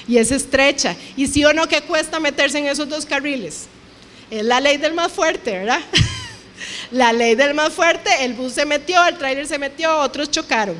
y 0.07 0.17
es 0.17 0.31
estrecha. 0.31 0.95
Y 1.15 1.27
sí 1.27 1.45
o 1.45 1.53
no, 1.53 1.67
¿qué 1.67 1.81
cuesta 1.81 2.19
meterse 2.19 2.57
en 2.57 2.67
esos 2.67 2.89
dos 2.89 3.05
carriles? 3.05 3.67
Es 4.29 4.43
la 4.43 4.59
ley 4.59 4.77
del 4.77 4.93
más 4.93 5.11
fuerte, 5.11 5.51
¿verdad? 5.51 5.79
La 6.91 7.13
ley 7.13 7.35
del 7.35 7.53
más 7.53 7.71
fuerte, 7.71 8.09
el 8.21 8.33
bus 8.33 8.53
se 8.53 8.65
metió, 8.65 9.05
el 9.05 9.17
trailer 9.17 9.45
se 9.45 9.59
metió, 9.59 9.99
otros 9.99 10.31
chocaron. 10.31 10.75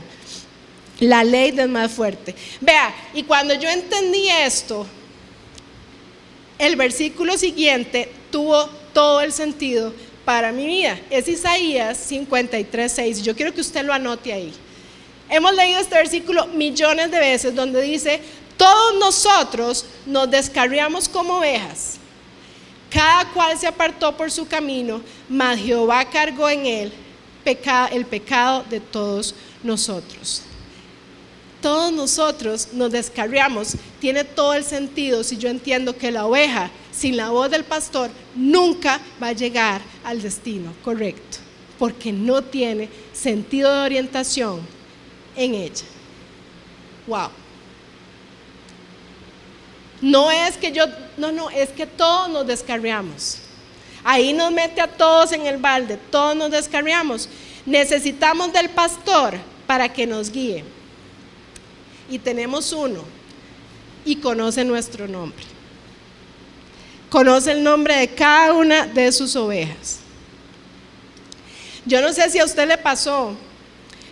La 1.00 1.24
ley 1.24 1.52
del 1.52 1.70
más 1.70 1.92
fuerte. 1.92 2.36
Vea, 2.60 2.94
y 3.14 3.24
cuando 3.24 3.54
yo 3.54 3.70
entendí 3.70 4.28
esto, 4.28 4.86
el 6.58 6.76
versículo 6.76 7.38
siguiente 7.38 8.12
tuvo 8.32 8.66
todo 8.92 9.22
el 9.22 9.32
sentido 9.32 9.94
para 10.26 10.52
mi 10.52 10.66
vida. 10.66 11.00
Es 11.12 11.28
Isaías 11.28 11.98
53, 11.98 12.92
6. 12.92 13.22
Yo 13.22 13.36
quiero 13.36 13.54
que 13.54 13.62
usted 13.62 13.86
lo 13.86 13.94
anote 13.94 14.34
ahí. 14.34 14.52
Hemos 15.30 15.54
leído 15.54 15.80
este 15.80 15.96
versículo 15.96 16.48
millones 16.48 17.12
de 17.12 17.20
veces 17.20 17.54
donde 17.54 17.84
dice, 17.84 18.20
todos 18.58 18.96
nosotros 19.00 19.86
nos 20.08 20.30
descarriamos 20.30 21.08
como 21.08 21.38
ovejas 21.38 21.99
cada 22.90 23.32
cual 23.32 23.58
se 23.58 23.68
apartó 23.68 24.16
por 24.16 24.32
su 24.32 24.48
camino, 24.48 25.02
mas 25.28 25.60
Jehová 25.60 26.06
cargó 26.06 26.50
en 26.50 26.66
él 26.66 26.94
el 27.92 28.06
pecado 28.06 28.64
de 28.70 28.80
todos 28.80 29.34
nosotros. 29.64 30.44
Todos 31.62 31.92
nosotros 31.92 32.70
nos 32.74 32.92
descarriamos. 32.92 33.76
Tiene 34.00 34.24
todo 34.24 34.54
el 34.54 34.64
sentido 34.64 35.24
si 35.24 35.38
yo 35.38 35.50
entiendo 35.50 35.98
que 35.98 36.12
la 36.12 36.26
oveja, 36.26 36.72
sin 36.92 37.18
la 37.18 37.30
voz 37.30 37.52
del 37.52 37.64
pastor, 37.64 38.10
nunca 38.36 39.00
va 39.22 39.28
a 39.28 39.34
llegar 39.34 39.82
al 40.04 40.22
destino 40.22 40.74
correcto, 40.84 41.40
porque 41.78 42.12
no 42.12 42.42
tiene 42.44 42.90
sentido 43.14 43.74
de 43.74 43.82
orientación 43.82 44.62
en 45.36 45.56
ella. 45.56 45.86
Wow. 47.08 47.30
No 50.02 50.32
es 50.32 50.56
que 50.56 50.72
yo, 50.72 50.86
no, 51.20 51.32
no, 51.32 51.50
es 51.50 51.70
que 51.70 51.86
todos 51.86 52.30
nos 52.30 52.48
descarriamos. 52.48 53.38
Ahí 54.04 54.34
nos 54.34 54.52
mete 54.52 54.82
a 54.82 54.88
todos 54.88 55.32
en 55.34 55.46
el 55.46 55.58
balde, 55.58 55.98
todos 56.10 56.36
nos 56.36 56.52
descarriamos. 56.52 57.30
Necesitamos 57.66 58.52
del 58.54 58.70
pastor 58.70 59.36
para 59.68 59.92
que 59.92 60.08
nos 60.08 60.32
guíe. 60.32 60.64
Y 62.10 62.18
tenemos 62.18 62.72
uno 62.74 63.04
y 64.06 64.16
conoce 64.16 64.64
nuestro 64.64 65.08
nombre. 65.08 65.44
Conoce 67.10 67.52
el 67.52 67.64
nombre 67.64 67.96
de 67.98 68.08
cada 68.08 68.54
una 68.54 68.88
de 68.88 69.12
sus 69.12 69.36
ovejas. 69.36 70.00
Yo 71.86 72.02
no 72.02 72.14
sé 72.14 72.30
si 72.30 72.40
a 72.40 72.46
usted 72.46 72.68
le 72.68 72.78
pasó, 72.78 73.36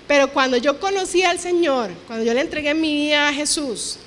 pero 0.08 0.32
cuando 0.32 0.58
yo 0.58 0.80
conocí 0.80 1.24
al 1.24 1.40
Señor, 1.40 1.92
cuando 2.08 2.26
yo 2.26 2.34
le 2.34 2.42
entregué 2.42 2.74
mi 2.74 2.94
vida 2.94 3.30
a 3.30 3.34
Jesús, 3.34 4.00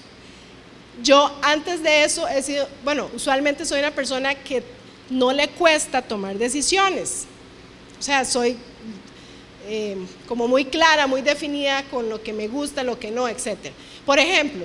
yo 1.02 1.30
antes 1.42 1.82
de 1.82 2.04
eso 2.04 2.26
he 2.28 2.42
sido, 2.42 2.68
bueno, 2.84 3.08
usualmente 3.14 3.64
soy 3.64 3.80
una 3.80 3.90
persona 3.90 4.34
que 4.34 4.62
no 5.08 5.32
le 5.32 5.48
cuesta 5.48 6.02
tomar 6.02 6.36
decisiones. 6.36 7.26
O 7.98 8.02
sea, 8.02 8.24
soy 8.24 8.56
eh, 9.68 9.96
como 10.26 10.48
muy 10.48 10.64
clara, 10.64 11.06
muy 11.06 11.22
definida 11.22 11.82
con 11.84 12.08
lo 12.08 12.22
que 12.22 12.32
me 12.32 12.48
gusta, 12.48 12.82
lo 12.82 12.98
que 12.98 13.10
no, 13.10 13.28
etc. 13.28 13.56
Por 14.06 14.18
ejemplo, 14.18 14.64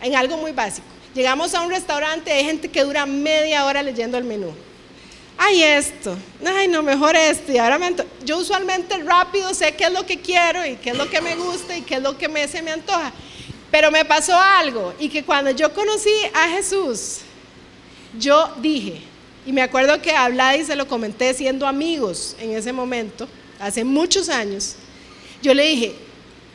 en 0.00 0.14
algo 0.14 0.36
muy 0.36 0.52
básico, 0.52 0.86
llegamos 1.14 1.54
a 1.54 1.62
un 1.62 1.70
restaurante, 1.70 2.30
hay 2.32 2.44
gente 2.44 2.68
que 2.68 2.82
dura 2.82 3.06
media 3.06 3.64
hora 3.64 3.82
leyendo 3.82 4.18
el 4.18 4.24
menú. 4.24 4.52
Ay, 5.38 5.62
esto, 5.62 6.16
ay, 6.46 6.68
no, 6.68 6.82
mejor 6.82 7.14
esto. 7.14 7.52
Y 7.52 7.58
ahora 7.58 7.78
yo 8.24 8.38
usualmente 8.38 8.96
rápido 8.98 9.52
sé 9.52 9.74
qué 9.74 9.84
es 9.84 9.92
lo 9.92 10.06
que 10.06 10.18
quiero 10.20 10.64
y 10.64 10.76
qué 10.76 10.90
es 10.90 10.96
lo 10.96 11.10
que 11.10 11.20
me 11.20 11.34
gusta 11.36 11.76
y 11.76 11.82
qué 11.82 11.96
es 11.96 12.02
lo 12.02 12.16
que 12.16 12.28
me, 12.28 12.48
se 12.48 12.62
me 12.62 12.70
antoja. 12.70 13.12
Pero 13.76 13.90
me 13.90 14.06
pasó 14.06 14.34
algo 14.34 14.94
y 14.98 15.10
que 15.10 15.22
cuando 15.22 15.50
yo 15.50 15.70
conocí 15.74 16.14
a 16.32 16.48
Jesús, 16.48 17.18
yo 18.18 18.54
dije, 18.56 19.02
y 19.44 19.52
me 19.52 19.60
acuerdo 19.60 20.00
que 20.00 20.12
hablaba 20.12 20.56
y 20.56 20.64
se 20.64 20.74
lo 20.74 20.88
comenté 20.88 21.34
siendo 21.34 21.66
amigos 21.66 22.34
en 22.40 22.52
ese 22.52 22.72
momento, 22.72 23.28
hace 23.60 23.84
muchos 23.84 24.30
años, 24.30 24.76
yo 25.42 25.52
le 25.52 25.64
dije, 25.64 25.94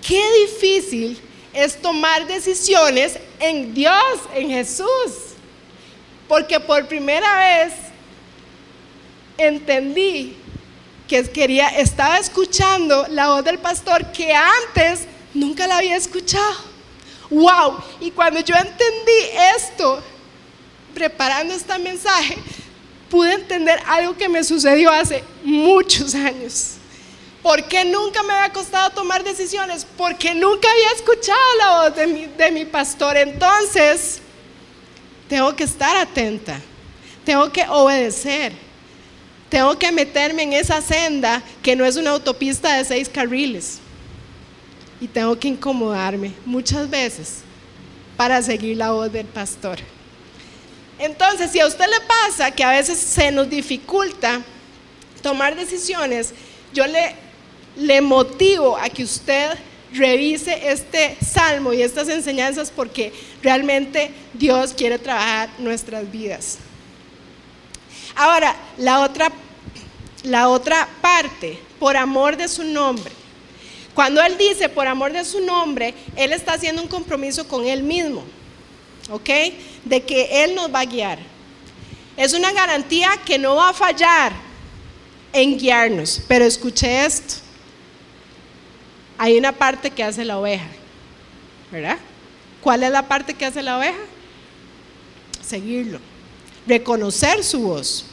qué 0.01 0.19
difícil 0.47 1.15
es 1.53 1.79
tomar 1.79 2.25
decisiones 2.25 3.19
en 3.39 3.71
Dios, 3.71 4.19
en 4.33 4.49
Jesús. 4.49 5.35
Porque 6.27 6.59
por 6.59 6.87
primera 6.87 7.37
vez 7.37 7.73
entendí 9.37 10.35
que 11.07 11.23
quería, 11.29 11.67
estaba 11.67 12.17
escuchando 12.17 13.05
la 13.09 13.27
voz 13.27 13.43
del 13.43 13.59
pastor 13.59 14.11
que 14.11 14.33
antes 14.33 15.01
nunca 15.35 15.67
la 15.67 15.77
había 15.77 15.95
escuchado 15.95 16.70
wow. 17.31 17.77
Y 17.99 18.11
cuando 18.11 18.41
yo 18.41 18.53
entendí 18.53 19.11
esto, 19.55 20.03
preparando 20.93 21.53
este 21.53 21.77
mensaje, 21.79 22.37
pude 23.09 23.33
entender 23.33 23.79
algo 23.87 24.15
que 24.15 24.29
me 24.29 24.43
sucedió 24.43 24.91
hace 24.91 25.23
muchos 25.43 26.13
años. 26.13 26.75
¿Por 27.41 27.63
qué 27.63 27.83
nunca 27.85 28.21
me 28.21 28.33
había 28.33 28.53
costado 28.53 28.91
tomar 28.91 29.23
decisiones? 29.23 29.87
Porque 29.97 30.35
nunca 30.35 30.69
había 30.69 30.91
escuchado 30.91 31.39
la 31.57 31.81
voz 31.81 31.95
de 31.95 32.05
mi, 32.05 32.25
de 32.25 32.51
mi 32.51 32.65
pastor. 32.65 33.17
Entonces, 33.17 34.19
tengo 35.27 35.55
que 35.55 35.63
estar 35.63 35.97
atenta, 35.97 36.61
tengo 37.25 37.51
que 37.51 37.65
obedecer, 37.67 38.53
tengo 39.49 39.77
que 39.79 39.91
meterme 39.91 40.43
en 40.43 40.53
esa 40.53 40.81
senda 40.81 41.41
que 41.63 41.75
no 41.75 41.83
es 41.83 41.95
una 41.95 42.11
autopista 42.11 42.77
de 42.77 42.85
seis 42.85 43.09
carriles 43.09 43.80
y 45.01 45.07
tengo 45.07 45.37
que 45.37 45.47
incomodarme 45.47 46.31
muchas 46.45 46.87
veces 46.87 47.39
para 48.15 48.41
seguir 48.41 48.77
la 48.77 48.91
voz 48.91 49.11
del 49.11 49.25
pastor. 49.25 49.79
Entonces, 50.99 51.51
si 51.51 51.59
a 51.59 51.65
usted 51.65 51.85
le 51.87 51.99
pasa 52.05 52.51
que 52.51 52.63
a 52.63 52.69
veces 52.69 52.99
se 52.99 53.31
nos 53.31 53.49
dificulta 53.49 54.39
tomar 55.23 55.55
decisiones, 55.55 56.31
yo 56.71 56.85
le, 56.85 57.15
le 57.75 57.99
motivo 58.01 58.77
a 58.77 58.87
que 58.89 59.03
usted 59.03 59.57
revise 59.91 60.71
este 60.71 61.17
salmo 61.25 61.73
y 61.73 61.81
estas 61.81 62.07
enseñanzas 62.07 62.71
porque 62.71 63.11
realmente 63.41 64.11
Dios 64.33 64.73
quiere 64.73 64.99
trabajar 64.99 65.49
nuestras 65.57 66.09
vidas. 66.11 66.59
Ahora, 68.15 68.55
la 68.77 68.99
otra, 68.99 69.31
la 70.23 70.49
otra 70.49 70.87
parte, 71.01 71.59
por 71.79 71.97
amor 71.97 72.37
de 72.37 72.47
su 72.47 72.63
nombre. 72.63 73.20
Cuando 73.93 74.21
Él 74.21 74.37
dice, 74.37 74.69
por 74.69 74.87
amor 74.87 75.11
de 75.11 75.25
su 75.25 75.41
nombre, 75.41 75.93
Él 76.15 76.33
está 76.33 76.53
haciendo 76.53 76.81
un 76.81 76.87
compromiso 76.87 77.47
con 77.47 77.65
Él 77.67 77.83
mismo, 77.83 78.23
¿ok? 79.09 79.29
De 79.83 80.03
que 80.03 80.43
Él 80.43 80.55
nos 80.55 80.73
va 80.73 80.81
a 80.81 80.85
guiar. 80.85 81.19
Es 82.15 82.33
una 82.33 82.51
garantía 82.51 83.09
que 83.25 83.37
no 83.37 83.55
va 83.55 83.69
a 83.69 83.73
fallar 83.73 84.33
en 85.33 85.57
guiarnos, 85.57 86.21
pero 86.27 86.45
escuche 86.45 87.05
esto. 87.05 87.35
Hay 89.17 89.37
una 89.37 89.51
parte 89.51 89.91
que 89.91 90.03
hace 90.03 90.25
la 90.25 90.39
oveja, 90.39 90.67
¿verdad? 91.71 91.97
¿Cuál 92.61 92.83
es 92.83 92.91
la 92.91 93.07
parte 93.07 93.33
que 93.33 93.45
hace 93.45 93.61
la 93.61 93.77
oveja? 93.77 93.99
Seguirlo, 95.45 95.99
reconocer 96.65 97.43
su 97.43 97.61
voz. 97.61 98.05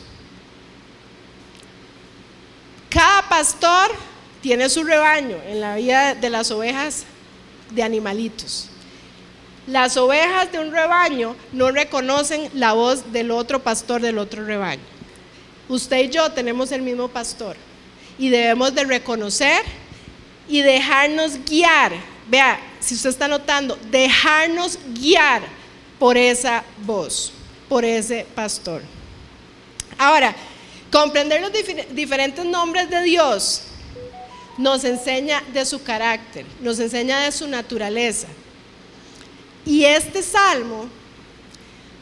Cada 2.90 3.28
pastor 3.28 3.90
tiene 4.40 4.68
su 4.68 4.84
rebaño 4.84 5.36
en 5.46 5.60
la 5.60 5.76
vida 5.76 6.14
de 6.14 6.30
las 6.30 6.50
ovejas 6.50 7.04
de 7.70 7.82
animalitos. 7.82 8.68
Las 9.66 9.96
ovejas 9.96 10.50
de 10.50 10.60
un 10.60 10.72
rebaño 10.72 11.36
no 11.52 11.70
reconocen 11.70 12.48
la 12.54 12.72
voz 12.72 13.12
del 13.12 13.30
otro 13.30 13.62
pastor 13.62 14.00
del 14.00 14.18
otro 14.18 14.44
rebaño. 14.44 14.82
Usted 15.68 16.04
y 16.04 16.08
yo 16.08 16.32
tenemos 16.32 16.72
el 16.72 16.80
mismo 16.80 17.08
pastor 17.08 17.56
y 18.18 18.30
debemos 18.30 18.74
de 18.74 18.84
reconocer 18.84 19.62
y 20.48 20.62
dejarnos 20.62 21.44
guiar. 21.44 21.92
Vea, 22.28 22.58
si 22.80 22.94
usted 22.94 23.10
está 23.10 23.28
notando, 23.28 23.78
dejarnos 23.90 24.78
guiar 24.94 25.42
por 25.98 26.16
esa 26.16 26.64
voz, 26.86 27.32
por 27.68 27.84
ese 27.84 28.26
pastor. 28.34 28.82
Ahora, 29.98 30.34
comprender 30.90 31.42
los 31.42 31.52
diferentes 31.94 32.44
nombres 32.44 32.88
de 32.88 33.02
Dios 33.02 33.67
nos 34.58 34.84
enseña 34.84 35.42
de 35.54 35.64
su 35.64 35.82
carácter, 35.82 36.44
nos 36.60 36.78
enseña 36.80 37.20
de 37.20 37.32
su 37.32 37.46
naturaleza. 37.46 38.26
Y 39.64 39.84
este 39.84 40.22
salmo 40.22 40.88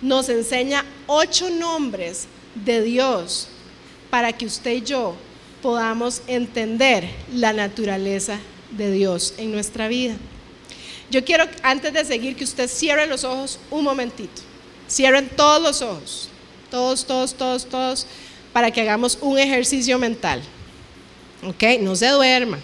nos 0.00 0.28
enseña 0.28 0.84
ocho 1.06 1.50
nombres 1.50 2.26
de 2.54 2.82
Dios 2.82 3.48
para 4.08 4.32
que 4.32 4.46
usted 4.46 4.72
y 4.72 4.82
yo 4.82 5.14
podamos 5.62 6.22
entender 6.26 7.08
la 7.32 7.52
naturaleza 7.52 8.38
de 8.70 8.90
Dios 8.90 9.34
en 9.36 9.52
nuestra 9.52 9.88
vida. 9.88 10.14
Yo 11.10 11.24
quiero, 11.24 11.44
antes 11.62 11.92
de 11.92 12.04
seguir, 12.04 12.36
que 12.36 12.44
usted 12.44 12.68
cierre 12.68 13.06
los 13.06 13.24
ojos 13.24 13.58
un 13.70 13.84
momentito. 13.84 14.42
Cierren 14.88 15.28
todos 15.28 15.62
los 15.62 15.82
ojos. 15.82 16.28
Todos, 16.70 17.04
todos, 17.06 17.34
todos, 17.34 17.66
todos, 17.66 18.06
para 18.52 18.70
que 18.70 18.80
hagamos 18.80 19.18
un 19.20 19.38
ejercicio 19.38 19.98
mental. 19.98 20.42
¿Ok? 21.44 21.62
No 21.80 21.94
se 21.96 22.08
duerma. 22.08 22.58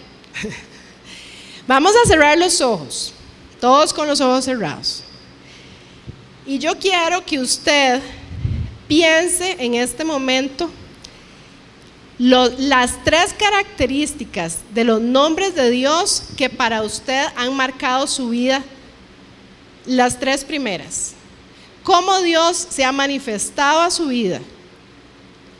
Vamos 1.67 1.93
a 1.95 2.07
cerrar 2.07 2.37
los 2.37 2.59
ojos, 2.61 3.13
todos 3.61 3.93
con 3.93 4.07
los 4.07 4.19
ojos 4.19 4.45
cerrados. 4.45 5.03
Y 6.45 6.59
yo 6.59 6.77
quiero 6.77 7.25
que 7.25 7.39
usted 7.39 8.01
piense 8.87 9.55
en 9.59 9.75
este 9.75 10.03
momento 10.03 10.69
las 12.17 13.03
tres 13.03 13.33
características 13.33 14.59
de 14.73 14.83
los 14.83 15.01
nombres 15.01 15.55
de 15.55 15.69
Dios 15.69 16.23
que 16.37 16.49
para 16.49 16.81
usted 16.81 17.25
han 17.35 17.55
marcado 17.55 18.07
su 18.07 18.29
vida, 18.29 18.63
las 19.85 20.19
tres 20.19 20.43
primeras. 20.43 21.13
Cómo 21.83 22.21
Dios 22.21 22.67
se 22.69 22.85
ha 22.85 22.91
manifestado 22.91 23.81
a 23.81 23.91
su 23.91 24.07
vida. 24.07 24.41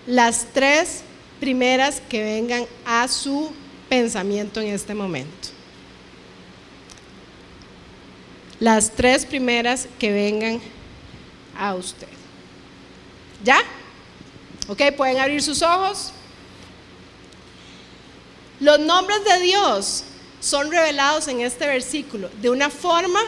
Las 0.06 0.48
tres 0.54 1.02
primeras 1.44 2.02
que 2.08 2.24
vengan 2.24 2.66
a 2.86 3.06
su 3.10 3.52
pensamiento 3.90 4.62
en 4.62 4.68
este 4.68 4.94
momento. 4.94 5.50
Las 8.62 8.90
tres 8.90 9.26
primeras 9.26 9.90
que 10.00 10.14
vengan 10.14 10.62
a 11.58 11.76
usted. 11.76 12.08
¿Ya? 13.44 13.58
¿Ok? 14.70 14.84
Pueden 14.96 15.18
abrir 15.18 15.42
sus 15.42 15.62
ojos. 15.62 16.14
Los 18.62 18.80
nombres 18.80 19.26
de 19.26 19.42
Dios 19.42 20.06
son 20.40 20.72
revelados 20.72 21.28
en 21.28 21.42
este 21.42 21.68
versículo 21.68 22.30
de 22.42 22.52
una 22.52 22.70
forma 22.70 23.20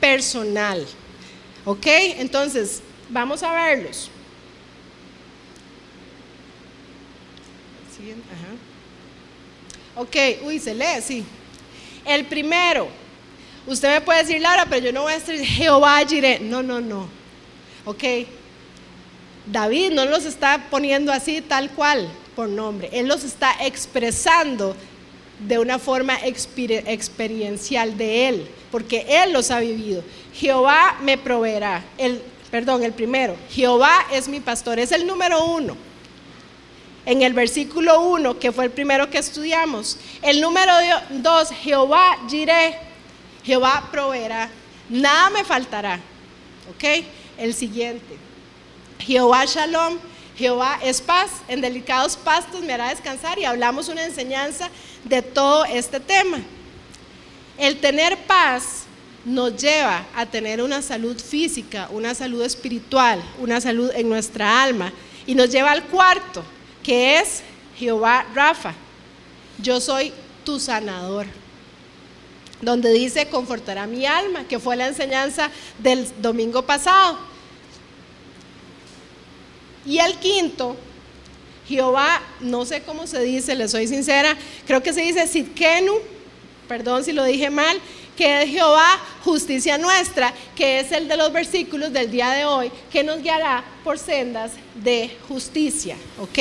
personal. 0.00 0.86
¿Ok? 1.64 1.86
Entonces, 1.86 2.82
vamos 3.08 3.42
a 3.42 3.54
verlos. 3.54 4.10
Ok, 9.96 10.16
uy, 10.44 10.58
se 10.58 10.74
lee, 10.74 11.00
sí. 11.02 11.24
El 12.04 12.24
primero, 12.24 12.88
usted 13.66 13.94
me 13.94 14.00
puede 14.00 14.20
decir, 14.24 14.40
Laura, 14.40 14.66
pero 14.68 14.86
yo 14.86 14.92
no 14.92 15.02
voy 15.02 15.12
a 15.12 15.18
decir 15.18 15.44
Jehová 15.44 16.04
Jireh. 16.06 16.40
No, 16.40 16.62
no, 16.62 16.80
no. 16.80 17.24
¿ok? 17.84 18.04
David 19.46 19.90
no 19.92 20.04
los 20.06 20.24
está 20.24 20.66
poniendo 20.70 21.12
así 21.12 21.40
tal 21.40 21.70
cual 21.70 22.08
por 22.34 22.48
nombre, 22.48 22.88
él 22.92 23.06
los 23.06 23.22
está 23.22 23.54
expresando 23.60 24.74
de 25.38 25.58
una 25.58 25.78
forma 25.78 26.16
experiencial 26.24 27.96
de 27.96 28.28
él, 28.28 28.48
porque 28.70 29.06
él 29.08 29.32
los 29.32 29.50
ha 29.50 29.60
vivido. 29.60 30.02
Jehová 30.32 30.98
me 31.02 31.16
proveerá. 31.18 31.84
El, 31.98 32.20
perdón, 32.50 32.82
el 32.82 32.92
primero, 32.92 33.36
Jehová 33.50 34.06
es 34.12 34.26
mi 34.26 34.40
pastor, 34.40 34.78
es 34.78 34.90
el 34.90 35.06
número 35.06 35.44
uno. 35.44 35.76
En 37.06 37.22
el 37.22 37.32
versículo 37.34 38.00
1, 38.00 38.38
que 38.38 38.52
fue 38.52 38.64
el 38.64 38.70
primero 38.70 39.10
que 39.10 39.18
estudiamos. 39.18 39.98
El 40.22 40.40
número 40.40 40.72
2, 41.10 41.50
Jehová 41.50 42.18
diré, 42.30 42.78
Jehová 43.44 43.88
proveerá, 43.90 44.48
nada 44.88 45.30
me 45.30 45.44
faltará. 45.44 46.00
¿Ok? 46.70 47.04
El 47.36 47.52
siguiente, 47.52 48.16
Jehová 48.98 49.44
Shalom, 49.44 49.98
Jehová 50.36 50.78
es 50.82 51.00
paz, 51.00 51.30
en 51.46 51.60
delicados 51.60 52.16
pastos 52.16 52.60
me 52.62 52.72
hará 52.72 52.88
descansar 52.88 53.38
y 53.38 53.44
hablamos 53.44 53.88
una 53.88 54.04
enseñanza 54.04 54.68
de 55.04 55.22
todo 55.22 55.64
este 55.64 56.00
tema. 56.00 56.38
El 57.58 57.78
tener 57.80 58.16
paz 58.26 58.84
nos 59.24 59.56
lleva 59.56 60.04
a 60.14 60.26
tener 60.26 60.60
una 60.60 60.82
salud 60.82 61.18
física, 61.20 61.88
una 61.90 62.14
salud 62.14 62.42
espiritual, 62.42 63.22
una 63.38 63.60
salud 63.60 63.90
en 63.94 64.08
nuestra 64.08 64.62
alma 64.62 64.92
y 65.26 65.34
nos 65.34 65.50
lleva 65.50 65.70
al 65.70 65.84
cuarto, 65.84 66.44
que 66.84 67.18
es 67.18 67.42
Jehová 67.76 68.26
Rafa. 68.34 68.74
Yo 69.58 69.80
soy 69.80 70.12
tu 70.44 70.60
sanador. 70.60 71.26
Donde 72.60 72.92
dice, 72.92 73.26
confortará 73.26 73.86
mi 73.86 74.06
alma, 74.06 74.44
que 74.44 74.58
fue 74.58 74.76
la 74.76 74.86
enseñanza 74.86 75.50
del 75.80 76.08
domingo 76.22 76.62
pasado. 76.62 77.18
Y 79.84 79.98
el 79.98 80.14
quinto, 80.14 80.76
Jehová, 81.68 82.22
no 82.40 82.64
sé 82.64 82.82
cómo 82.82 83.06
se 83.06 83.20
dice, 83.22 83.54
le 83.54 83.68
soy 83.68 83.86
sincera, 83.86 84.36
creo 84.66 84.82
que 84.82 84.92
se 84.92 85.02
dice 85.02 85.26
Sitkenu, 85.26 85.94
perdón 86.68 87.04
si 87.04 87.12
lo 87.12 87.24
dije 87.24 87.50
mal, 87.50 87.78
que 88.16 88.42
es 88.42 88.50
Jehová, 88.50 88.98
justicia 89.24 89.76
nuestra, 89.76 90.32
que 90.56 90.80
es 90.80 90.92
el 90.92 91.08
de 91.08 91.16
los 91.16 91.32
versículos 91.32 91.92
del 91.92 92.10
día 92.10 92.30
de 92.30 92.44
hoy, 92.44 92.70
que 92.90 93.02
nos 93.02 93.20
guiará 93.20 93.64
por 93.82 93.98
sendas 93.98 94.52
de 94.74 95.16
justicia, 95.28 95.96
¿ok? 96.18 96.38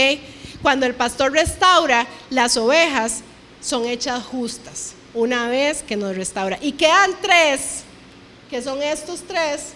Cuando 0.64 0.86
el 0.86 0.96
pastor 0.96 1.34
restaura, 1.34 2.08
las 2.30 2.56
ovejas 2.56 3.22
son 3.62 3.86
hechas 3.86 4.24
justas, 4.24 4.94
una 5.14 5.50
vez 5.50 5.84
que 5.84 5.98
nos 5.98 6.16
restaura. 6.16 6.58
Y 6.62 6.72
quedan 6.72 7.12
tres, 7.22 7.84
que 8.50 8.62
son 8.62 8.82
estos 8.82 9.22
tres, 9.28 9.74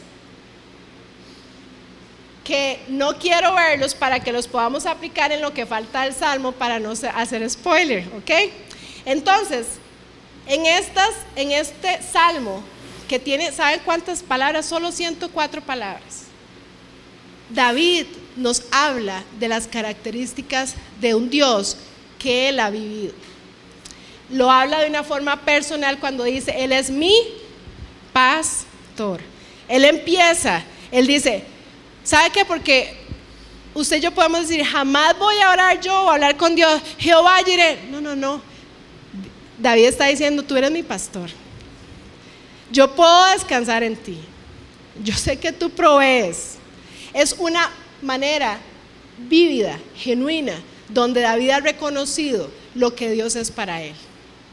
que 2.45 2.79
no 2.87 3.17
quiero 3.19 3.53
verlos 3.53 3.93
para 3.93 4.21
que 4.21 4.31
los 4.31 4.47
podamos 4.47 4.85
aplicar 4.85 5.33
en 5.33 5.41
lo 5.41 5.53
que 5.53 5.65
falta 5.65 6.03
del 6.03 6.13
Salmo 6.13 6.53
para 6.53 6.79
no 6.79 6.91
hacer 6.91 7.49
spoiler, 7.49 8.07
¿ok? 8.17 8.31
Entonces, 9.03 9.67
en, 10.47 10.65
estas, 10.65 11.11
en 11.35 11.51
este 11.51 12.01
Salmo, 12.01 12.63
que 13.09 13.19
tiene, 13.19 13.51
¿saben 13.51 13.81
cuántas 13.83 14.23
palabras? 14.23 14.65
Solo 14.65 14.93
104 14.93 15.61
palabras. 15.61 16.23
David 17.49 18.05
nos 18.37 18.63
habla 18.71 19.23
de 19.39 19.47
las 19.47 19.67
características 19.67 20.75
de 21.01 21.15
un 21.15 21.29
Dios 21.29 21.77
que 22.19 22.49
él 22.49 22.59
ha 22.59 22.69
vivido. 22.69 23.13
Lo 24.29 24.51
habla 24.51 24.79
de 24.79 24.89
una 24.89 25.03
forma 25.03 25.41
personal 25.41 25.99
cuando 25.99 26.23
dice, 26.23 26.53
Él 26.57 26.73
es 26.73 26.89
mi 26.89 27.13
pastor. 28.11 29.21
Él 29.69 29.85
empieza, 29.85 30.63
Él 30.91 31.07
dice, 31.07 31.45
¿Sabe 32.07 32.29
qué? 32.29 32.45
Porque 32.45 32.95
usted 33.73 33.97
y 33.97 33.99
yo 33.99 34.13
podemos 34.13 34.47
decir, 34.47 34.63
jamás 34.63 35.19
voy 35.19 35.35
a 35.39 35.51
orar 35.51 35.81
yo 35.81 36.03
o 36.03 36.09
hablar 36.09 36.37
con 36.37 36.55
Dios, 36.55 36.81
Jehová 36.97 37.43
diré. 37.45 37.79
No, 37.91 37.99
no, 37.99 38.15
no. 38.15 38.41
David 39.57 39.87
está 39.87 40.05
diciendo, 40.05 40.41
tú 40.41 40.55
eres 40.55 40.71
mi 40.71 40.83
pastor. 40.83 41.29
Yo 42.71 42.95
puedo 42.95 43.25
descansar 43.33 43.83
en 43.83 43.97
ti. 43.97 44.17
Yo 45.03 45.13
sé 45.15 45.37
que 45.37 45.51
tú 45.51 45.69
provees. 45.69 46.55
Es 47.13 47.35
una 47.37 47.69
manera 48.01 48.59
vívida, 49.17 49.79
genuina, 49.95 50.61
donde 50.89 51.21
David 51.21 51.49
ha 51.49 51.59
reconocido 51.59 52.49
lo 52.75 52.95
que 52.95 53.11
Dios 53.11 53.35
es 53.35 53.51
para 53.51 53.81
él, 53.81 53.93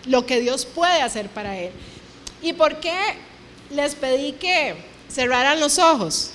lo 0.07 0.27
que 0.27 0.41
Dios 0.41 0.65
puede 0.65 1.03
hacer 1.03 1.29
para 1.29 1.59
él. 1.59 1.71
¿Y 2.43 2.53
por 2.53 2.81
qué 2.81 2.97
les 3.71 3.95
pedí 3.95 4.33
que 4.33 4.75
cerraran 5.09 5.61
los 5.61 5.79
ojos? 5.79 6.31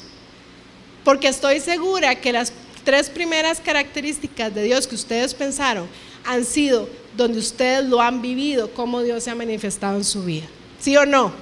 Porque 1.04 1.28
estoy 1.28 1.60
segura 1.60 2.16
que 2.16 2.32
las 2.32 2.54
tres 2.84 3.10
primeras 3.10 3.60
características 3.60 4.54
de 4.54 4.64
Dios 4.64 4.88
que 4.88 4.96
ustedes 4.96 5.34
pensaron 5.34 5.88
han 6.26 6.46
sido 6.46 6.90
donde 7.16 7.40
ustedes 7.40 7.86
lo 7.86 8.02
han 8.02 8.22
vivido, 8.22 8.74
cómo 8.74 9.02
Dios 9.02 9.24
se 9.24 9.32
ha 9.32 9.36
manifestado 9.36 9.98
en 9.98 10.04
su 10.04 10.24
vida. 10.24 10.48
¿Sí 10.80 10.96
o 10.96 11.06
no? 11.06 11.34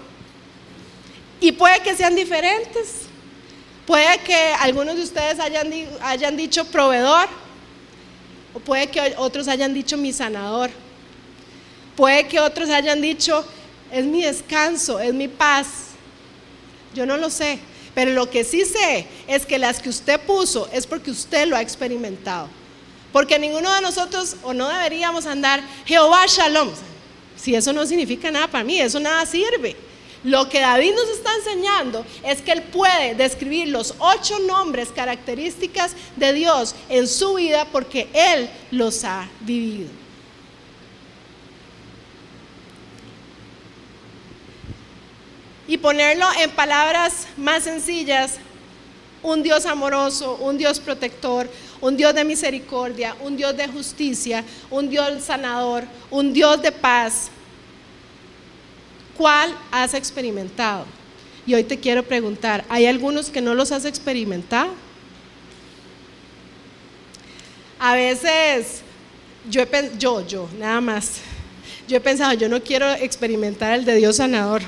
Y 1.39 1.51
puede 1.51 1.81
que 1.81 1.95
sean 1.95 2.15
diferentes. 2.15 3.06
Puede 3.87 4.17
que 4.19 4.35
algunos 4.59 4.97
de 4.97 5.03
ustedes 5.03 5.39
hayan, 5.39 5.71
hayan 6.01 6.35
dicho 6.35 6.65
proveedor, 6.65 7.29
o 8.53 8.59
puede 8.59 8.87
que 8.87 9.15
otros 9.17 9.47
hayan 9.47 9.73
dicho 9.73 9.95
mi 9.95 10.11
sanador. 10.11 10.69
Puede 11.95 12.27
que 12.27 12.41
otros 12.41 12.69
hayan 12.69 13.01
dicho 13.01 13.45
es 13.89 14.03
mi 14.05 14.23
descanso, 14.23 14.99
es 14.99 15.13
mi 15.13 15.29
paz. 15.29 15.67
Yo 16.93 17.05
no 17.05 17.15
lo 17.15 17.29
sé. 17.29 17.59
Pero 17.95 18.11
lo 18.11 18.29
que 18.29 18.43
sí 18.43 18.65
sé 18.65 19.07
es 19.25 19.45
que 19.45 19.57
las 19.57 19.79
que 19.79 19.87
usted 19.87 20.19
puso 20.19 20.69
es 20.73 20.85
porque 20.85 21.09
usted 21.09 21.47
lo 21.47 21.55
ha 21.55 21.61
experimentado. 21.61 22.49
Porque 23.13 23.39
ninguno 23.39 23.73
de 23.73 23.81
nosotros 23.81 24.35
o 24.43 24.53
no 24.53 24.67
deberíamos 24.67 25.25
andar 25.25 25.63
Jehová 25.85 26.25
Shalom. 26.27 26.69
Si 27.37 27.55
eso 27.55 27.71
no 27.71 27.85
significa 27.85 28.29
nada 28.31 28.47
para 28.47 28.65
mí, 28.65 28.79
eso 28.81 28.99
nada 28.99 29.25
sirve. 29.25 29.77
Lo 30.23 30.49
que 30.49 30.59
David 30.59 30.93
nos 30.93 31.09
está 31.09 31.29
enseñando 31.35 32.05
es 32.23 32.41
que 32.41 32.51
él 32.51 32.63
puede 32.63 33.15
describir 33.15 33.69
los 33.69 33.93
ocho 33.99 34.39
nombres, 34.39 34.89
características 34.89 35.93
de 36.15 36.33
Dios 36.33 36.75
en 36.89 37.07
su 37.07 37.35
vida 37.35 37.65
porque 37.71 38.07
él 38.13 38.49
los 38.71 39.03
ha 39.03 39.29
vivido. 39.41 39.89
y 45.67 45.77
ponerlo 45.77 46.25
en 46.39 46.49
palabras 46.51 47.27
más 47.35 47.63
sencillas, 47.63 48.37
un 49.21 49.43
Dios 49.43 49.65
amoroso, 49.65 50.37
un 50.39 50.57
Dios 50.57 50.79
protector, 50.79 51.49
un 51.81 51.97
Dios 51.97 52.13
de 52.15 52.23
misericordia, 52.23 53.15
un 53.21 53.35
Dios 53.35 53.55
de 53.57 53.67
justicia, 53.67 54.43
un 54.69 54.89
Dios 54.89 55.23
sanador, 55.23 55.83
un 56.09 56.31
Dios 56.31 56.61
de 56.61 56.71
paz. 56.71 57.29
¿Cuál 59.17 59.57
has 59.71 59.93
experimentado? 59.93 60.85
Y 61.45 61.53
hoy 61.55 61.63
te 61.63 61.79
quiero 61.79 62.03
preguntar, 62.03 62.63
¿hay 62.69 62.85
algunos 62.85 63.29
que 63.29 63.41
no 63.41 63.55
los 63.55 63.71
has 63.71 63.85
experimentado? 63.85 64.73
A 67.79 67.95
veces 67.95 68.81
yo, 69.49 69.65
yo, 70.27 70.49
nada 70.59 70.81
más, 70.81 71.19
yo 71.87 71.97
he 71.97 72.01
pensado, 72.01 72.33
yo 72.33 72.49
no 72.49 72.61
quiero 72.61 72.91
experimentar 72.93 73.73
el 73.73 73.85
de 73.85 73.95
Dios 73.95 74.17
sanador 74.17 74.61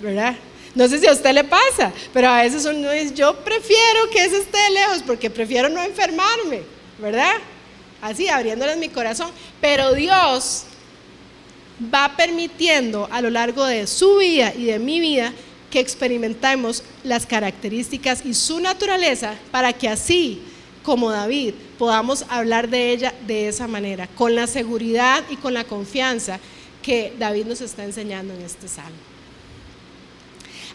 ¿verdad? 0.00 0.34
No 0.74 0.88
sé 0.88 0.98
si 0.98 1.06
a 1.06 1.12
usted 1.12 1.32
le 1.32 1.44
pasa, 1.44 1.92
pero 2.12 2.28
a 2.28 2.42
veces 2.42 2.64
uno 2.66 2.90
dice, 2.90 3.14
yo 3.14 3.34
prefiero 3.36 4.10
que 4.10 4.24
ese 4.24 4.38
esté 4.38 4.58
lejos 4.70 5.02
porque 5.06 5.30
prefiero 5.30 5.68
no 5.68 5.82
enfermarme, 5.82 6.62
¿verdad? 6.98 7.34
Así, 8.02 8.28
abriéndoles 8.28 8.76
mi 8.76 8.90
corazón. 8.90 9.30
Pero 9.60 9.94
Dios 9.94 10.64
va 11.92 12.16
permitiendo 12.16 13.08
a 13.10 13.20
lo 13.20 13.30
largo 13.30 13.64
de 13.64 13.86
su 13.86 14.18
vida 14.18 14.52
y 14.54 14.64
de 14.66 14.78
mi 14.78 15.00
vida 15.00 15.32
que 15.70 15.80
experimentemos 15.80 16.82
las 17.04 17.26
características 17.26 18.24
y 18.24 18.34
su 18.34 18.60
naturaleza 18.60 19.34
para 19.50 19.72
que 19.72 19.88
así 19.88 20.42
como 20.82 21.10
David 21.10 21.54
podamos 21.78 22.24
hablar 22.28 22.68
de 22.68 22.92
ella 22.92 23.12
de 23.26 23.48
esa 23.48 23.66
manera, 23.66 24.06
con 24.06 24.34
la 24.34 24.46
seguridad 24.46 25.24
y 25.28 25.36
con 25.36 25.52
la 25.52 25.64
confianza 25.64 26.38
que 26.82 27.12
David 27.18 27.46
nos 27.46 27.60
está 27.60 27.84
enseñando 27.84 28.32
en 28.32 28.42
este 28.42 28.68
salmo. 28.68 28.96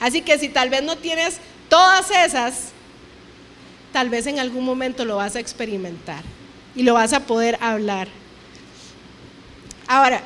Así 0.01 0.21
que 0.21 0.37
si 0.37 0.49
tal 0.49 0.69
vez 0.69 0.83
no 0.83 0.97
tienes 0.97 1.37
todas 1.69 2.11
esas, 2.11 2.71
tal 3.93 4.09
vez 4.09 4.27
en 4.27 4.39
algún 4.39 4.65
momento 4.65 5.05
lo 5.05 5.15
vas 5.15 5.35
a 5.35 5.39
experimentar 5.39 6.23
y 6.75 6.83
lo 6.83 6.95
vas 6.95 7.13
a 7.13 7.21
poder 7.21 7.57
hablar. 7.61 8.09
Ahora, 9.87 10.21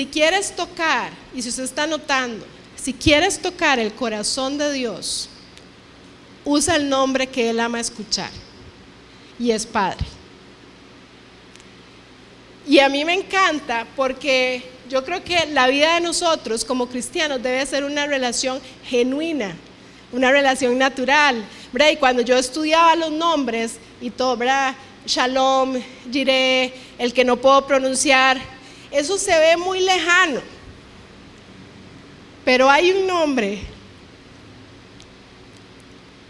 si 0.00 0.06
quieres 0.06 0.56
tocar, 0.56 1.10
y 1.34 1.42
si 1.42 1.50
usted 1.50 1.64
está 1.64 1.86
notando, 1.86 2.46
si 2.74 2.94
quieres 2.94 3.38
tocar 3.38 3.78
el 3.78 3.92
corazón 3.92 4.56
de 4.56 4.72
Dios, 4.72 5.28
usa 6.42 6.76
el 6.76 6.88
nombre 6.88 7.26
que 7.26 7.50
Él 7.50 7.60
ama 7.60 7.78
escuchar, 7.80 8.30
y 9.38 9.50
es 9.50 9.66
Padre. 9.66 10.06
Y 12.66 12.78
a 12.78 12.88
mí 12.88 13.04
me 13.04 13.12
encanta 13.12 13.86
porque 13.94 14.62
yo 14.88 15.04
creo 15.04 15.22
que 15.22 15.44
la 15.52 15.66
vida 15.66 15.96
de 15.96 16.00
nosotros 16.00 16.64
como 16.64 16.88
cristianos 16.88 17.42
debe 17.42 17.66
ser 17.66 17.84
una 17.84 18.06
relación 18.06 18.58
genuina, 18.86 19.54
una 20.12 20.30
relación 20.30 20.78
natural. 20.78 21.44
Y 21.92 21.96
cuando 21.96 22.22
yo 22.22 22.38
estudiaba 22.38 22.96
los 22.96 23.10
nombres 23.10 23.74
y 24.00 24.08
todo. 24.08 24.38
Shalom, 25.04 25.74
Jireh, 26.10 26.72
el 26.98 27.12
que 27.12 27.22
no 27.22 27.36
puedo 27.36 27.66
pronunciar, 27.66 28.59
eso 28.90 29.18
se 29.18 29.38
ve 29.38 29.56
muy 29.56 29.80
lejano. 29.80 30.40
Pero 32.44 32.68
hay 32.68 32.90
un 32.92 33.06
nombre 33.06 33.62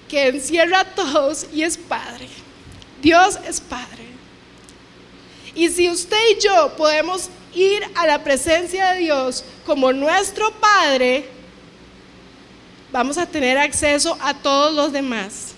que 0.09 0.29
encierra 0.29 0.81
a 0.81 0.85
todos 0.85 1.47
y 1.53 1.63
es 1.63 1.79
Padre. 1.79 2.29
Dios 3.01 3.39
es 3.47 3.61
Padre. 3.61 4.07
Y 5.55 5.69
si 5.69 5.89
usted 5.89 6.19
y 6.37 6.41
yo 6.43 6.75
podemos 6.77 7.31
ir 7.55 7.83
a 7.95 8.07
la 8.07 8.23
presencia 8.23 8.93
de 8.93 9.01
Dios 9.01 9.45
como 9.65 9.93
nuestro 9.93 10.51
Padre, 10.53 11.29
vamos 12.93 13.19
a 13.19 13.27
tener 13.27 13.57
acceso 13.57 14.17
a 14.21 14.35
todos 14.35 14.75
los 14.75 14.93
demás. 14.93 15.55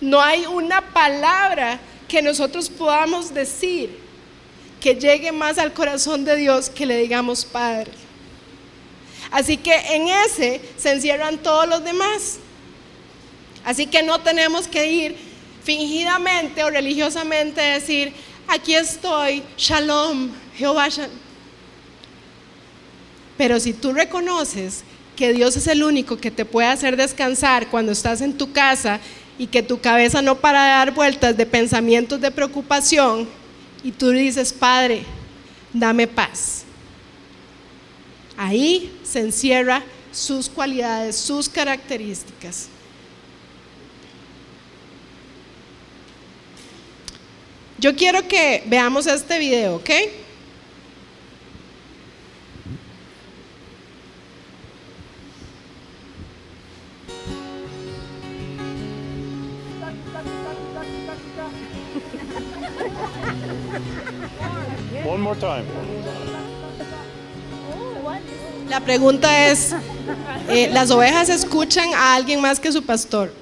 No 0.00 0.20
hay 0.20 0.44
una 0.46 0.80
palabra 0.92 1.78
que 2.08 2.22
nosotros 2.22 2.68
podamos 2.68 3.32
decir 3.32 4.05
que 4.86 4.94
llegue 4.94 5.32
más 5.32 5.58
al 5.58 5.72
corazón 5.72 6.24
de 6.24 6.36
Dios 6.36 6.70
que 6.70 6.86
le 6.86 6.96
digamos 6.98 7.44
Padre. 7.44 7.90
Así 9.32 9.56
que 9.56 9.74
en 9.74 10.06
ese 10.06 10.60
se 10.78 10.92
encierran 10.92 11.38
todos 11.38 11.68
los 11.68 11.82
demás. 11.82 12.38
Así 13.64 13.88
que 13.88 14.04
no 14.04 14.20
tenemos 14.20 14.68
que 14.68 14.88
ir 14.88 15.16
fingidamente 15.64 16.62
o 16.62 16.70
religiosamente 16.70 17.60
a 17.60 17.74
decir, 17.74 18.12
aquí 18.46 18.76
estoy, 18.76 19.42
shalom, 19.58 20.30
Jehová. 20.56 20.86
Pero 23.36 23.58
si 23.58 23.72
tú 23.72 23.92
reconoces 23.92 24.84
que 25.16 25.32
Dios 25.32 25.56
es 25.56 25.66
el 25.66 25.82
único 25.82 26.16
que 26.16 26.30
te 26.30 26.44
puede 26.44 26.68
hacer 26.68 26.96
descansar 26.96 27.66
cuando 27.70 27.90
estás 27.90 28.20
en 28.20 28.38
tu 28.38 28.52
casa 28.52 29.00
y 29.36 29.48
que 29.48 29.64
tu 29.64 29.80
cabeza 29.80 30.22
no 30.22 30.36
para 30.36 30.62
de 30.62 30.68
dar 30.68 30.94
vueltas 30.94 31.36
de 31.36 31.44
pensamientos 31.44 32.20
de 32.20 32.30
preocupación 32.30 33.28
y 33.86 33.92
tú 33.92 34.10
dices, 34.10 34.52
Padre, 34.52 35.04
dame 35.72 36.08
paz. 36.08 36.64
Ahí 38.36 38.92
se 39.04 39.20
encierra 39.20 39.80
sus 40.10 40.48
cualidades, 40.48 41.14
sus 41.14 41.48
características. 41.48 42.66
Yo 47.78 47.94
quiero 47.94 48.26
que 48.26 48.64
veamos 48.66 49.06
este 49.06 49.38
video, 49.38 49.76
¿ok? 49.76 49.90
More 65.26 65.34
time. 65.40 65.64
La 68.68 68.80
pregunta 68.80 69.48
es, 69.48 69.74
eh, 70.48 70.70
¿las 70.72 70.90
ovejas 70.92 71.28
escuchan 71.28 71.92
a 71.94 72.14
alguien 72.14 72.40
más 72.40 72.60
que 72.60 72.70
su 72.70 72.84
pastor? 72.84 73.32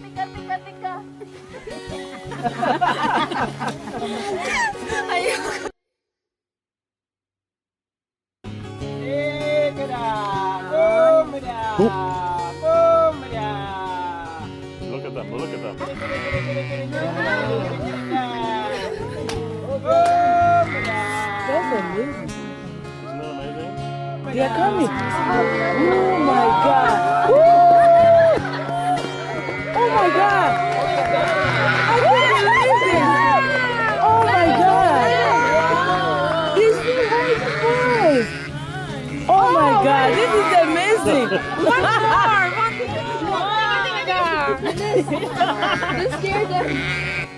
Tika, 0.00 0.24
tika, 0.34 0.56
tika. 0.64 0.92
Amazing? 24.68 24.86
They 24.86 25.00
are. 25.00 25.44
Oh 25.78 26.18
my 26.26 26.46
God. 26.66 26.96
Woo! 27.30 27.40
Oh 29.78 29.88
my 29.94 30.08
God. 30.08 30.50
I 31.88 31.96
can't 32.02 32.36
believe 32.36 32.94
it. 32.94 33.02
Oh 34.06 34.20
my 34.24 34.46
God. 34.62 36.56
These 36.56 36.78
two 36.82 37.00
white 37.12 37.40
boys. 37.62 38.28
Oh 39.28 39.46
my 39.52 39.70
God. 39.84 40.08
This 40.16 40.30
is 40.40 40.50
amazing. 40.66 41.28
One 41.66 41.82
more. 41.82 42.76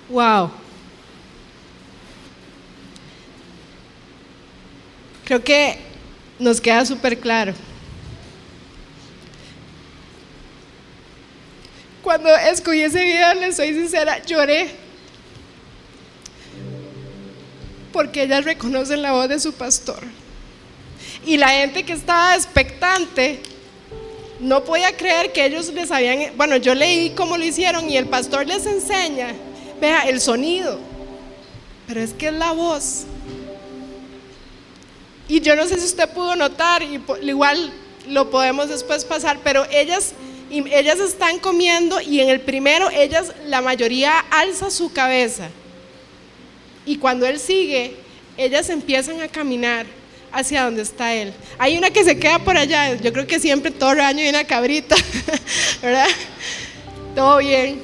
Wow. 0.08 0.50
Creo 5.24 5.42
que 5.42 5.78
nos 6.38 6.60
queda 6.60 6.84
súper 6.84 7.18
claro. 7.18 7.54
Cuando 12.02 12.34
escogí 12.36 12.82
ese 12.82 13.04
video, 13.04 13.34
les 13.34 13.56
soy 13.56 13.72
sincera, 13.72 14.24
lloré. 14.24 14.79
Porque 17.92 18.22
ellas 18.22 18.44
reconocen 18.44 19.02
la 19.02 19.12
voz 19.12 19.28
de 19.28 19.40
su 19.40 19.52
pastor. 19.52 20.00
Y 21.26 21.36
la 21.36 21.48
gente 21.48 21.84
que 21.84 21.92
estaba 21.92 22.34
expectante 22.34 23.40
no 24.40 24.64
podía 24.64 24.96
creer 24.96 25.32
que 25.32 25.44
ellos 25.44 25.72
les 25.72 25.90
habían, 25.90 26.36
bueno, 26.36 26.56
yo 26.56 26.74
leí 26.74 27.10
cómo 27.10 27.36
lo 27.36 27.44
hicieron 27.44 27.88
y 27.90 27.96
el 27.96 28.06
pastor 28.06 28.46
les 28.46 28.64
enseña, 28.64 29.34
vea, 29.80 30.02
el 30.02 30.20
sonido, 30.20 30.78
pero 31.86 32.00
es 32.00 32.14
que 32.14 32.28
es 32.28 32.32
la 32.32 32.52
voz. 32.52 33.04
Y 35.28 35.40
yo 35.40 35.54
no 35.54 35.66
sé 35.66 35.78
si 35.78 35.84
usted 35.84 36.08
pudo 36.08 36.34
notar, 36.36 36.82
y 36.82 37.00
igual 37.22 37.70
lo 38.08 38.30
podemos 38.30 38.68
después 38.68 39.04
pasar, 39.04 39.38
pero 39.44 39.64
ellas, 39.70 40.12
ellas 40.50 40.98
están 40.98 41.38
comiendo 41.38 42.00
y 42.00 42.20
en 42.20 42.30
el 42.30 42.40
primero 42.40 42.90
ellas, 42.90 43.32
la 43.46 43.60
mayoría 43.60 44.18
alza 44.30 44.70
su 44.70 44.92
cabeza. 44.92 45.48
Y 46.86 46.96
cuando 46.96 47.26
él 47.26 47.38
sigue, 47.38 47.94
ellas 48.36 48.68
empiezan 48.70 49.20
a 49.20 49.28
caminar 49.28 49.86
hacia 50.32 50.64
donde 50.64 50.82
está 50.82 51.14
él. 51.14 51.32
Hay 51.58 51.76
una 51.76 51.90
que 51.90 52.04
se 52.04 52.18
queda 52.18 52.38
por 52.38 52.56
allá, 52.56 52.94
yo 52.94 53.12
creo 53.12 53.26
que 53.26 53.40
siempre 53.40 53.70
todo 53.70 53.92
el 53.92 54.00
año 54.00 54.22
hay 54.22 54.28
una 54.28 54.44
cabrita, 54.44 54.96
¿verdad? 55.82 56.08
Todo 57.14 57.38
bien. 57.38 57.80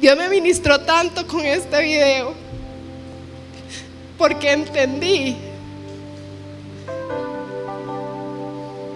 Dios 0.00 0.16
me 0.18 0.28
ministró 0.28 0.80
tanto 0.80 1.26
con 1.26 1.44
este 1.46 1.82
video 1.82 2.34
porque 4.18 4.52
entendí 4.52 5.36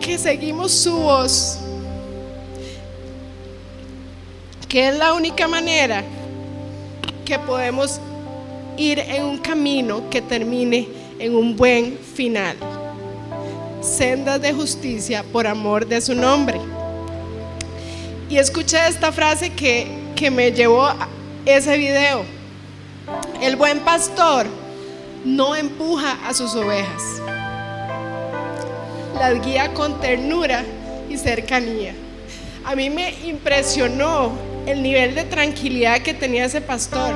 que 0.01 0.19
seguimos 0.19 0.73
su 0.73 0.97
voz, 0.97 1.59
que 4.69 4.89
es 4.89 4.97
la 4.97 5.15
única 5.15 5.49
manera 5.49 6.05
que 7.25 7.39
podemos 7.39 8.01
ir 8.77 8.99
en 8.99 9.25
un 9.25 9.39
camino 9.39 10.09
que 10.11 10.21
termine 10.21 10.87
en 11.19 11.35
un 11.35 11.57
buen 11.57 11.99
final. 11.99 12.57
Sendas 13.81 14.41
de 14.41 14.53
justicia 14.53 15.25
por 15.33 15.47
amor 15.47 15.87
de 15.87 16.01
su 16.01 16.15
nombre. 16.15 16.61
Y 18.29 18.37
escuché 18.37 18.87
esta 18.89 19.11
frase 19.11 19.51
que, 19.51 19.87
que 20.15 20.31
me 20.31 20.53
llevó 20.53 20.85
a 20.85 21.09
ese 21.47 21.79
video. 21.79 22.25
El 23.41 23.57
buen 23.57 23.81
pastor 23.81 24.47
no 25.25 25.57
empuja 25.57 26.19
a 26.27 26.35
sus 26.35 26.55
ovejas. 26.55 27.03
Las 29.15 29.45
guía 29.45 29.73
con 29.73 29.99
ternura 30.01 30.63
y 31.09 31.17
cercanía. 31.17 31.95
A 32.65 32.77
mí 32.77 32.91
me 32.91 33.15
impresionó 33.25 34.48
el 34.69 34.83
nivel 34.83 35.15
de 35.15 35.25
tranquilidad 35.25 36.03
que 36.03 36.13
tenía 36.13 36.45
ese 36.45 36.61
pastor. 36.61 37.15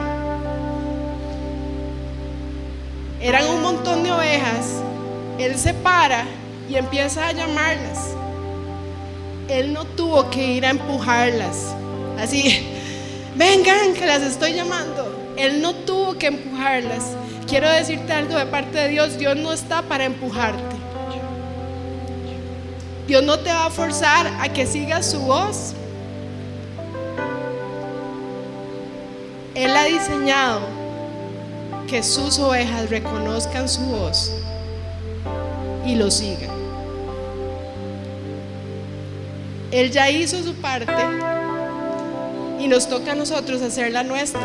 Eran 3.21 3.47
un 3.47 3.61
montón 3.61 4.03
de 4.03 4.11
ovejas. 4.11 4.81
Él 5.39 5.59
se 5.59 5.75
para 5.75 6.25
y 6.71 6.77
empieza 6.77 7.29
a 7.29 7.33
llamarlas. 7.33 8.15
Él 9.49 9.75
no 9.75 9.85
tuvo 9.85 10.31
que 10.31 10.43
ir 10.43 10.65
a 10.65 10.71
empujarlas. 10.71 11.75
Así, 12.19 12.67
vengan, 13.37 13.93
que 13.93 14.07
las 14.07 14.23
estoy 14.23 14.55
llamando. 14.55 15.35
Él 15.37 15.61
no 15.61 15.75
tuvo 15.75 16.17
que 16.17 16.29
empujarlas. 16.29 17.05
Quiero 17.47 17.69
decirte 17.69 18.15
algo 18.15 18.35
de 18.35 18.47
parte 18.47 18.79
de 18.79 18.89
Dios. 18.89 19.19
Dios 19.19 19.37
no 19.37 19.53
está 19.53 19.83
para 19.83 20.07
empujarte. 20.07 20.77
Dios 23.07 23.23
no 23.23 23.39
te 23.41 23.51
va 23.51 23.67
a 23.67 23.71
forzar 23.71 24.27
a 24.41 24.49
que 24.51 24.67
sigas 24.67 25.11
su 25.11 25.21
voz. 25.21 25.75
Él 29.55 29.77
ha 29.77 29.85
diseñado 29.85 30.61
que 31.87 32.03
sus 32.03 32.39
ovejas 32.39 32.89
reconozcan 32.89 33.69
su 33.69 33.83
voz 33.83 34.33
y 35.85 35.95
lo 35.95 36.11
sigan. 36.11 36.51
Él 39.71 39.91
ya 39.91 40.11
hizo 40.11 40.43
su 40.43 40.55
parte 40.55 40.93
y 42.59 42.67
nos 42.67 42.89
toca 42.89 43.13
a 43.13 43.15
nosotros 43.15 43.61
hacer 43.61 43.93
la 43.93 44.03
nuestra. 44.03 44.41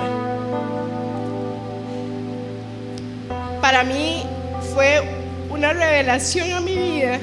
Para 3.61 3.83
mí 3.83 4.23
fue 4.73 5.01
una 5.49 5.71
revelación 5.71 6.51
a 6.51 6.59
mi 6.59 6.75
vida 6.75 7.19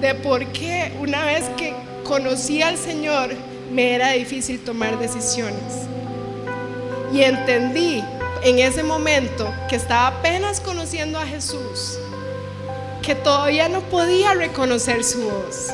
de 0.00 0.14
por 0.16 0.44
qué 0.46 0.92
una 1.00 1.24
vez 1.24 1.44
que 1.56 1.72
conocí 2.04 2.62
al 2.62 2.76
Señor 2.76 3.30
me 3.72 3.94
era 3.94 4.10
difícil 4.12 4.58
tomar 4.60 4.98
decisiones. 4.98 5.86
Y 7.12 7.22
entendí 7.22 8.02
en 8.42 8.58
ese 8.58 8.82
momento 8.82 9.52
que 9.68 9.76
estaba 9.76 10.08
apenas 10.08 10.60
conociendo 10.60 11.18
a 11.18 11.26
Jesús, 11.26 11.98
que 13.02 13.14
todavía 13.14 13.68
no 13.68 13.80
podía 13.82 14.34
reconocer 14.34 15.04
su 15.04 15.22
voz. 15.22 15.68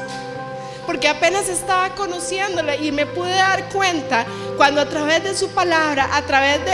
Porque 0.87 1.09
apenas 1.09 1.49
estaba 1.49 1.95
conociéndole 1.95 2.77
y 2.77 2.93
me 2.93 3.07
pude 3.07 3.31
dar 3.31 3.69
cuenta 3.71 4.27
cuando 4.57 4.81
a 4.81 4.89
través 4.89 5.23
de 5.23 5.35
su 5.35 5.49
palabra, 5.49 6.09
a 6.13 6.23
través 6.23 6.65
de 6.65 6.73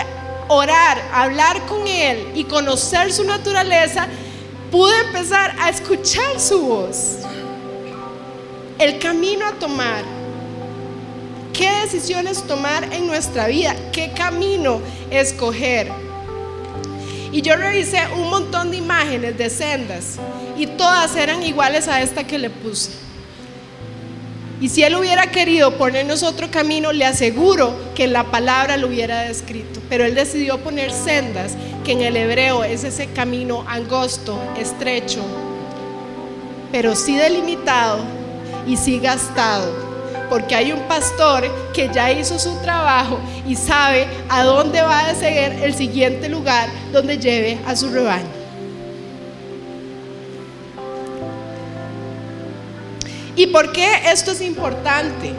orar, 0.48 1.00
hablar 1.12 1.66
con 1.66 1.86
Él 1.86 2.32
y 2.34 2.44
conocer 2.44 3.12
su 3.12 3.24
naturaleza, 3.24 4.08
pude 4.70 4.96
empezar 5.06 5.54
a 5.60 5.68
escuchar 5.68 6.40
su 6.40 6.60
voz. 6.60 7.18
El 8.78 8.98
camino 8.98 9.46
a 9.46 9.52
tomar. 9.52 10.17
¿Qué 11.58 11.68
decisiones 11.82 12.44
tomar 12.44 12.84
en 12.94 13.08
nuestra 13.08 13.48
vida? 13.48 13.74
¿Qué 13.90 14.12
camino 14.12 14.80
escoger? 15.10 15.90
Y 17.32 17.42
yo 17.42 17.56
revisé 17.56 17.98
un 18.16 18.30
montón 18.30 18.70
de 18.70 18.76
imágenes 18.76 19.36
de 19.36 19.50
sendas 19.50 20.20
y 20.56 20.68
todas 20.68 21.16
eran 21.16 21.42
iguales 21.42 21.88
a 21.88 22.00
esta 22.00 22.24
que 22.24 22.38
le 22.38 22.48
puse. 22.48 22.92
Y 24.60 24.68
si 24.68 24.84
él 24.84 24.94
hubiera 24.94 25.32
querido 25.32 25.76
ponernos 25.76 26.22
otro 26.22 26.48
camino, 26.48 26.92
le 26.92 27.04
aseguro 27.04 27.74
que 27.96 28.06
la 28.06 28.22
palabra 28.22 28.76
lo 28.76 28.86
hubiera 28.86 29.22
descrito. 29.22 29.80
Pero 29.88 30.04
él 30.04 30.14
decidió 30.14 30.58
poner 30.58 30.92
sendas, 30.92 31.56
que 31.84 31.90
en 31.90 32.02
el 32.02 32.16
hebreo 32.16 32.62
es 32.62 32.84
ese 32.84 33.08
camino 33.08 33.64
angosto, 33.66 34.38
estrecho, 34.56 35.24
pero 36.70 36.94
sí 36.94 37.16
delimitado 37.16 37.98
y 38.64 38.76
sí 38.76 39.00
gastado. 39.00 39.87
Porque 40.28 40.54
hay 40.54 40.72
un 40.72 40.80
pastor 40.82 41.44
que 41.72 41.90
ya 41.92 42.10
hizo 42.10 42.38
su 42.38 42.54
trabajo 42.60 43.18
y 43.46 43.56
sabe 43.56 44.06
a 44.28 44.44
dónde 44.44 44.82
va 44.82 45.08
a 45.08 45.14
seguir 45.14 45.62
el 45.62 45.74
siguiente 45.74 46.28
lugar 46.28 46.68
donde 46.92 47.18
lleve 47.18 47.58
a 47.66 47.74
su 47.74 47.90
rebaño. 47.90 48.38
¿Y 53.38 53.46
por 53.46 53.70
qué 53.70 53.88
esto 54.10 54.32
es 54.32 54.40
importante? 54.40 55.32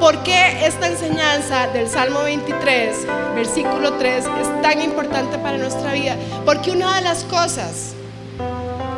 ¿Por 0.00 0.22
qué 0.22 0.66
esta 0.66 0.88
enseñanza 0.88 1.66
del 1.68 1.88
Salmo 1.88 2.22
23, 2.22 2.96
versículo 3.34 3.94
3, 3.94 4.24
es 4.40 4.62
tan 4.62 4.80
importante 4.82 5.36
para 5.38 5.58
nuestra 5.58 5.92
vida? 5.92 6.16
Porque 6.44 6.70
una 6.70 6.96
de 6.96 7.02
las 7.02 7.24
cosas 7.24 7.94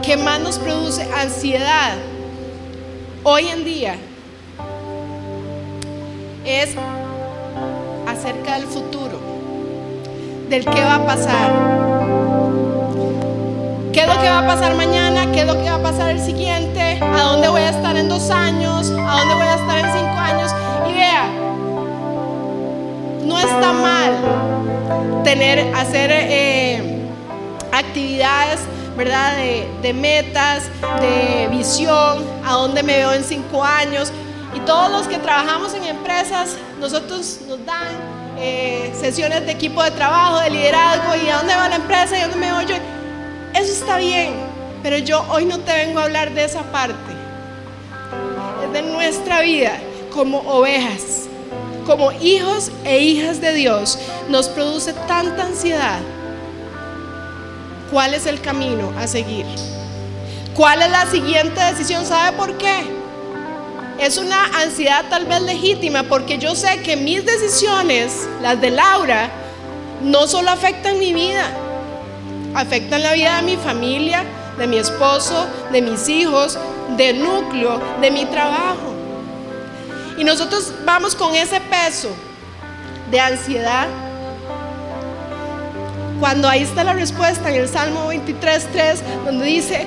que 0.08 0.16
más 0.16 0.40
nos 0.40 0.58
produce 0.58 1.06
ansiedad 1.14 1.92
hoy 3.24 3.46
en 3.48 3.62
día 3.62 3.94
es 6.46 6.70
acerca 8.06 8.54
del 8.54 8.66
futuro, 8.66 9.20
del 10.48 10.64
qué 10.64 10.80
va 10.80 10.94
a 10.94 11.04
pasar. 11.04 11.52
¿Qué 13.92 14.00
es 14.00 14.06
lo 14.06 14.18
que 14.18 14.30
va 14.30 14.38
a 14.38 14.46
pasar 14.46 14.74
mañana? 14.76 15.30
¿Qué 15.30 15.40
es 15.40 15.46
lo 15.46 15.62
que 15.62 15.68
va 15.68 15.74
a 15.74 15.82
pasar 15.82 16.08
el 16.08 16.20
siguiente? 16.20 16.98
¿A 17.02 17.24
dónde 17.24 17.48
voy 17.48 17.60
a 17.60 17.68
estar 17.68 17.94
en 17.94 18.08
dos 18.08 18.30
años? 18.30 18.88
¿A 18.88 19.18
dónde 19.18 19.34
voy 19.34 19.46
a 19.46 19.56
estar 19.56 19.78
en 19.78 19.92
cinco 19.92 20.18
años? 20.18 20.50
Y 20.88 20.92
vea, 20.94 21.26
no 23.26 23.38
está 23.38 23.72
mal 23.74 25.22
tener, 25.22 25.70
hacer 25.76 26.10
eh, 26.10 27.02
actividades, 27.72 28.60
¿verdad? 28.98 29.36
De, 29.36 29.68
de 29.80 29.92
metas, 29.94 30.64
de 31.00 31.46
visión, 31.56 32.26
a 32.44 32.54
dónde 32.54 32.82
me 32.82 32.96
veo 32.96 33.12
en 33.12 33.22
cinco 33.22 33.62
años. 33.64 34.12
Y 34.54 34.60
todos 34.60 34.90
los 34.90 35.06
que 35.06 35.18
trabajamos 35.18 35.72
en 35.74 35.84
empresas, 35.84 36.56
nosotros 36.80 37.38
nos 37.46 37.64
dan 37.64 37.86
eh, 38.38 38.92
sesiones 39.00 39.46
de 39.46 39.52
equipo 39.52 39.84
de 39.84 39.92
trabajo, 39.92 40.40
de 40.40 40.50
liderazgo, 40.50 41.14
y 41.14 41.28
a 41.28 41.36
dónde 41.36 41.54
va 41.54 41.68
la 41.68 41.76
empresa 41.76 42.18
y 42.18 42.22
a 42.22 42.28
dónde 42.28 42.44
me 42.44 42.52
voy 42.52 42.66
yo. 42.66 42.74
Eso 43.54 43.72
está 43.72 43.98
bien, 43.98 44.34
pero 44.82 44.98
yo 44.98 45.24
hoy 45.30 45.44
no 45.44 45.60
te 45.60 45.72
vengo 45.72 46.00
a 46.00 46.02
hablar 46.02 46.34
de 46.34 46.44
esa 46.44 46.62
parte. 46.64 47.12
Es 48.64 48.72
de 48.72 48.82
nuestra 48.82 49.42
vida 49.42 49.78
como 50.12 50.38
ovejas, 50.40 51.28
como 51.86 52.10
hijos 52.10 52.72
e 52.84 52.98
hijas 52.98 53.40
de 53.40 53.52
Dios. 53.52 53.96
Nos 54.28 54.48
produce 54.48 54.92
tanta 55.06 55.44
ansiedad. 55.44 56.00
¿Cuál 57.90 58.14
es 58.14 58.26
el 58.26 58.40
camino 58.40 58.92
a 58.98 59.06
seguir? 59.06 59.46
¿Cuál 60.54 60.82
es 60.82 60.90
la 60.90 61.06
siguiente 61.06 61.60
decisión? 61.60 62.04
¿Sabe 62.04 62.36
por 62.36 62.58
qué? 62.58 62.82
Es 63.98 64.18
una 64.18 64.44
ansiedad 64.60 65.06
tal 65.08 65.24
vez 65.24 65.40
legítima 65.42 66.02
porque 66.04 66.38
yo 66.38 66.54
sé 66.54 66.82
que 66.82 66.96
mis 66.96 67.24
decisiones, 67.24 68.28
las 68.42 68.60
de 68.60 68.70
Laura, 68.70 69.30
no 70.02 70.26
solo 70.26 70.50
afectan 70.50 70.98
mi 70.98 71.12
vida, 71.12 71.44
afectan 72.54 73.02
la 73.02 73.12
vida 73.12 73.36
de 73.36 73.42
mi 73.42 73.56
familia, 73.56 74.24
de 74.58 74.66
mi 74.66 74.78
esposo, 74.78 75.46
de 75.72 75.82
mis 75.82 76.08
hijos, 76.08 76.58
del 76.96 77.22
núcleo, 77.22 77.80
de 78.00 78.10
mi 78.10 78.24
trabajo. 78.26 78.94
Y 80.16 80.24
nosotros 80.24 80.72
vamos 80.84 81.14
con 81.14 81.34
ese 81.34 81.60
peso 81.60 82.10
de 83.10 83.20
ansiedad. 83.20 83.88
Cuando 86.20 86.48
ahí 86.48 86.62
está 86.62 86.82
la 86.82 86.94
respuesta 86.94 87.48
en 87.48 87.62
el 87.62 87.68
Salmo 87.68 88.12
23.3, 88.12 89.24
donde 89.24 89.46
dice, 89.46 89.86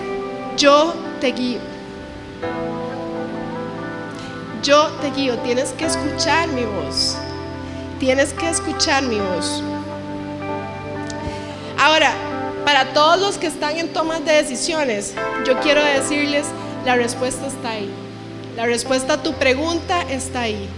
yo 0.55 0.93
te 1.19 1.33
guío. 1.33 1.59
Yo 4.63 4.87
te 5.01 5.11
guío, 5.11 5.37
tienes 5.39 5.71
que 5.71 5.85
escuchar 5.85 6.47
mi 6.49 6.63
voz. 6.63 7.17
Tienes 7.99 8.31
que 8.31 8.49
escuchar 8.49 9.03
mi 9.03 9.19
voz. 9.19 9.61
Ahora, 11.77 12.13
para 12.63 12.93
todos 12.93 13.19
los 13.19 13.37
que 13.37 13.47
están 13.47 13.77
en 13.77 13.91
tomas 13.91 14.23
de 14.23 14.31
decisiones, 14.31 15.13
yo 15.45 15.59
quiero 15.59 15.83
decirles, 15.83 16.45
la 16.85 16.95
respuesta 16.95 17.47
está 17.47 17.71
ahí. 17.71 17.91
La 18.55 18.65
respuesta 18.65 19.13
a 19.13 19.23
tu 19.23 19.33
pregunta 19.33 20.03
está 20.03 20.41
ahí. 20.41 20.69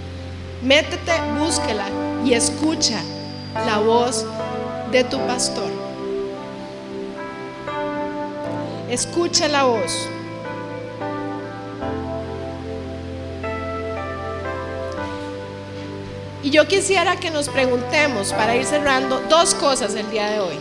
Métete, 0.63 1.13
búsquela 1.37 1.85
y 2.25 2.33
escucha 2.33 2.99
la 3.67 3.77
voz 3.77 4.25
de 4.93 5.03
tu 5.03 5.17
pastor. 5.27 5.69
Escucha 8.89 9.47
la 9.47 9.63
voz. 9.63 10.07
Y 16.43 16.51
yo 16.51 16.67
quisiera 16.67 17.15
que 17.15 17.31
nos 17.31 17.49
preguntemos, 17.49 18.33
para 18.33 18.55
ir 18.55 18.65
cerrando, 18.65 19.19
dos 19.29 19.55
cosas 19.55 19.95
el 19.95 20.09
día 20.11 20.29
de 20.29 20.39
hoy 20.39 20.59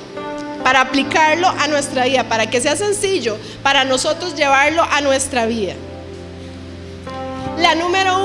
para 0.62 0.80
aplicarlo 0.80 1.48
a 1.48 1.66
nuestra 1.66 2.04
vida, 2.04 2.24
para 2.28 2.46
que 2.48 2.60
sea 2.60 2.76
sencillo, 2.76 3.36
para 3.62 3.84
nosotros 3.84 4.34
llevarlo 4.34 4.82
a 4.82 5.00
nuestra 5.00 5.46
vida. 5.46 5.74
La 7.58 7.74
número 7.74 8.21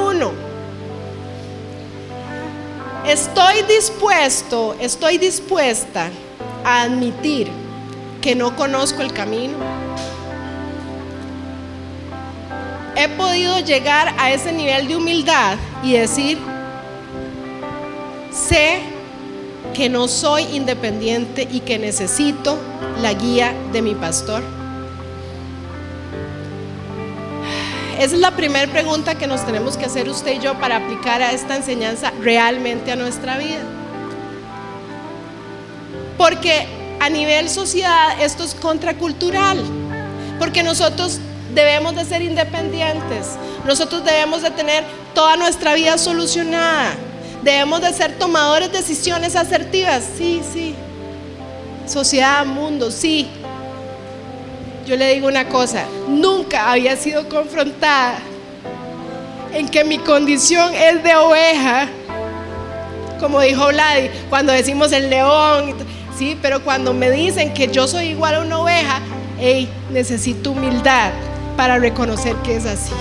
Estoy 3.08 3.62
dispuesto, 3.70 4.76
estoy 4.82 5.18
dispuesta 5.18 6.10
a 6.66 6.82
admitir 6.82 7.48
que 8.20 8.36
no 8.36 8.54
conozco 8.58 9.02
el 9.02 9.14
camino. 9.14 9.56
He 12.98 13.08
podido 13.08 13.60
llegar 13.62 14.14
a 14.18 14.32
ese 14.34 14.52
nivel 14.52 14.90
de 14.90 14.98
humildad 14.98 15.58
y 15.84 15.94
decir, 15.94 16.38
sé 18.30 18.82
que 19.74 19.88
no 19.88 20.10
soy 20.10 20.44
independiente 20.54 21.48
y 21.50 21.62
que 21.62 21.80
necesito 21.80 22.58
la 23.02 23.14
guía 23.14 23.54
de 23.72 23.82
mi 23.84 23.96
pastor. 23.96 24.57
Esa 27.98 28.14
es 28.14 28.22
la 28.22 28.32
primera 28.32 28.72
pregunta 28.72 29.16
que 29.16 29.26
nos 29.26 29.44
tenemos 29.44 29.76
que 29.76 29.86
hacer 29.86 30.08
usted 30.08 30.34
y 30.34 30.40
yo 30.40 30.60
para 30.60 30.78
aplicar 30.78 31.24
a 31.24 31.32
esta 31.32 31.56
enseñanza 31.56 32.12
realmente 32.22 32.92
a 32.92 32.96
nuestra 32.96 33.40
vida. 33.40 33.64
Porque 36.16 36.68
a 37.00 37.10
nivel 37.10 37.50
sociedad 37.50 38.22
esto 38.22 38.44
es 38.44 38.54
contracultural. 38.54 39.64
Porque 40.38 40.62
nosotros 40.62 41.20
debemos 41.56 41.96
de 41.96 42.06
ser 42.06 42.22
independientes. 42.22 43.30
Nosotros 43.66 44.06
debemos 44.06 44.44
de 44.44 44.52
tener 44.52 44.84
toda 45.16 45.36
nuestra 45.36 45.74
vida 45.74 45.98
solucionada. 45.98 46.94
Debemos 47.42 47.82
de 47.82 47.94
ser 47.94 48.20
tomadores 48.20 48.72
de 48.72 48.78
decisiones 48.78 49.36
asertivas. 49.36 50.04
Sí, 50.18 50.42
sí. 50.54 50.76
Sociedad, 51.88 52.46
mundo, 52.46 52.92
sí. 52.92 53.28
Yo 54.88 54.96
le 54.96 55.14
digo 55.16 55.28
una 55.28 55.50
cosa, 55.50 55.84
nunca 56.08 56.72
había 56.72 56.96
sido 56.96 57.28
confrontada 57.28 58.20
en 59.54 59.68
que 59.68 59.84
mi 59.84 59.98
condición 59.98 60.74
es 60.74 61.04
de 61.04 61.14
oveja, 61.14 61.90
como 63.20 63.42
dijo 63.42 63.68
Vladi, 63.68 64.10
cuando 64.30 64.54
decimos 64.54 64.94
el 64.94 65.10
león, 65.10 65.76
sí, 66.18 66.40
pero 66.42 66.64
cuando 66.64 66.94
me 66.94 67.12
dicen 67.12 67.54
que 67.54 67.68
yo 67.68 67.86
soy 67.86 68.12
igual 68.12 68.36
a 68.36 68.40
una 68.40 68.60
oveja, 68.60 69.02
hey, 69.38 69.68
necesito 69.92 70.52
humildad 70.52 71.12
para 71.58 71.80
reconocer 71.80 72.38
que 72.38 72.56
es 72.56 72.66
así. 72.66 72.94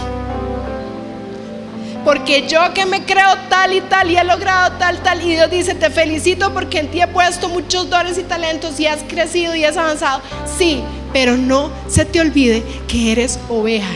Porque 2.04 2.48
yo 2.48 2.74
que 2.74 2.84
me 2.84 3.04
creo 3.04 3.32
tal 3.48 3.72
y 3.72 3.80
tal 3.82 4.10
y 4.10 4.16
he 4.16 4.24
logrado 4.24 4.76
tal, 4.76 4.98
tal, 5.04 5.22
y 5.22 5.34
Dios 5.34 5.48
dice, 5.50 5.76
te 5.76 5.90
felicito 5.90 6.52
porque 6.52 6.80
en 6.80 6.90
ti 6.90 7.00
he 7.00 7.06
puesto 7.06 7.48
muchos 7.48 7.88
dones 7.88 8.18
y 8.18 8.24
talentos 8.24 8.80
y 8.80 8.88
has 8.88 9.04
crecido 9.04 9.54
y 9.54 9.64
has 9.64 9.76
avanzado. 9.76 10.20
Sí, 10.58 10.82
pero 11.16 11.38
no 11.38 11.70
se 11.88 12.04
te 12.04 12.20
olvide 12.20 12.62
que 12.86 13.10
eres 13.10 13.38
oveja. 13.48 13.94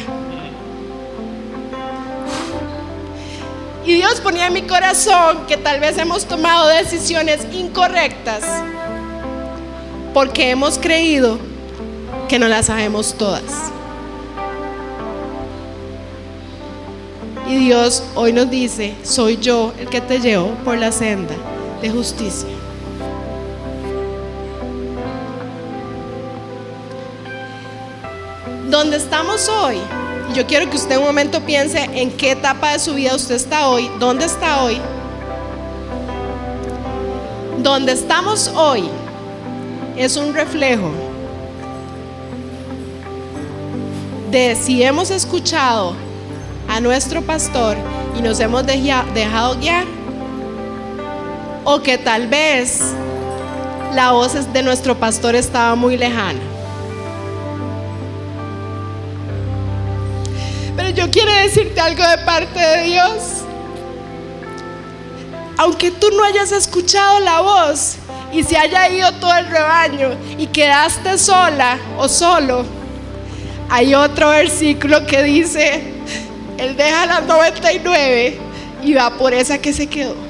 Y 3.85 3.93
Dios 3.93 4.23
ponía 4.23 4.47
en 4.47 4.55
mi 4.55 4.63
corazón 4.63 5.45
que 5.47 5.59
tal 5.59 5.81
vez 5.81 5.99
hemos 5.99 6.25
tomado 6.25 6.69
decisiones 6.69 7.41
incorrectas 7.53 8.43
porque 10.15 10.49
hemos 10.49 10.79
creído 10.79 11.39
que 12.27 12.39
no 12.39 12.49
las 12.49 12.69
sabemos 12.69 13.13
todas. 13.13 13.43
Y 17.47 17.57
Dios 17.67 18.03
hoy 18.15 18.33
nos 18.33 18.49
dice, 18.49 18.95
soy 19.03 19.37
yo 19.37 19.75
el 19.79 19.91
que 19.91 20.01
te 20.01 20.21
llevo 20.21 20.55
por 20.65 20.79
la 20.79 20.91
senda 20.91 21.35
de 21.83 21.91
justicia. 21.91 22.60
Donde 28.71 28.99
estamos 28.99 29.49
hoy, 29.49 29.79
yo 30.33 30.47
quiero 30.47 30.71
que 30.71 30.77
usted 30.77 30.97
un 30.97 31.03
momento 31.03 31.41
piense 31.41 31.91
en 31.93 32.13
qué 32.13 32.31
etapa 32.31 32.73
de 32.73 32.79
su 32.79 32.95
vida 32.95 33.17
usted 33.17 33.35
está 33.35 33.69
hoy, 33.69 33.91
dónde 33.99 34.27
está 34.27 34.63
hoy. 34.63 34.81
Donde 37.59 37.91
estamos 37.91 38.47
hoy 38.55 38.89
es 39.97 40.17
un 40.17 40.33
reflejo 40.33 40.93
de 44.31 44.55
si 44.55 44.85
hemos 44.85 45.11
escuchado 45.11 45.97
a 46.69 46.81
nuestro 46.81 47.23
pastor 47.23 47.77
y 48.17 48.23
nos 48.23 48.39
hemos 48.39 48.65
dejado 48.65 49.59
guiar, 49.59 49.85
o 51.65 51.83
que 51.83 51.99
tal 51.99 52.29
vez 52.29 52.81
la 53.97 54.13
voz 54.13 54.53
de 54.53 54.63
nuestro 54.63 54.97
pastor 54.97 55.35
estaba 55.35 55.75
muy 55.75 55.97
lejana. 55.97 56.50
Pero 60.81 60.95
yo 60.95 61.11
quiero 61.11 61.31
decirte 61.31 61.79
algo 61.79 62.03
de 62.03 62.17
parte 62.25 62.59
de 62.59 62.85
Dios. 62.85 63.45
Aunque 65.59 65.91
tú 65.91 66.07
no 66.17 66.25
hayas 66.25 66.53
escuchado 66.53 67.21
la 67.21 67.43
voz 67.43 67.97
y 68.33 68.43
se 68.43 68.57
haya 68.57 68.89
ido 68.89 69.13
todo 69.17 69.37
el 69.37 69.47
rebaño 69.49 70.13
y 70.39 70.47
quedaste 70.47 71.19
sola 71.19 71.79
o 71.99 72.09
solo, 72.09 72.65
hay 73.69 73.95
otro 73.95 74.31
versículo 74.31 75.05
que 75.05 75.23
dice, 75.23 75.83
Él 76.57 76.75
deja 76.79 77.05
las 77.05 77.25
99 77.25 78.39
y 78.83 78.95
va 78.95 79.11
por 79.11 79.35
esa 79.35 79.59
que 79.59 79.75
se 79.75 79.87
quedó. 79.87 80.30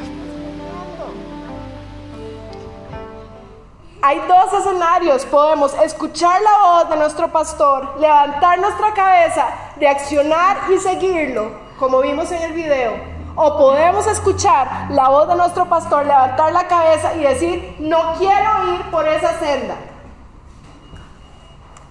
Hay 4.02 4.18
dos 4.20 4.52
escenarios. 4.54 5.26
Podemos 5.26 5.74
escuchar 5.74 6.40
la 6.40 6.66
voz 6.66 6.88
de 6.88 6.96
nuestro 6.96 7.28
pastor, 7.28 8.00
levantar 8.00 8.58
nuestra 8.58 8.94
cabeza, 8.94 9.46
reaccionar 9.76 10.56
y 10.72 10.78
seguirlo, 10.78 11.50
como 11.78 12.00
vimos 12.00 12.32
en 12.32 12.42
el 12.42 12.52
video. 12.52 12.92
O 13.36 13.58
podemos 13.58 14.06
escuchar 14.06 14.86
la 14.90 15.10
voz 15.10 15.28
de 15.28 15.34
nuestro 15.34 15.66
pastor, 15.66 16.06
levantar 16.06 16.50
la 16.52 16.66
cabeza 16.66 17.14
y 17.14 17.20
decir, 17.20 17.76
no 17.78 18.14
quiero 18.16 18.74
ir 18.74 18.90
por 18.90 19.06
esa 19.06 19.38
senda. 19.38 19.76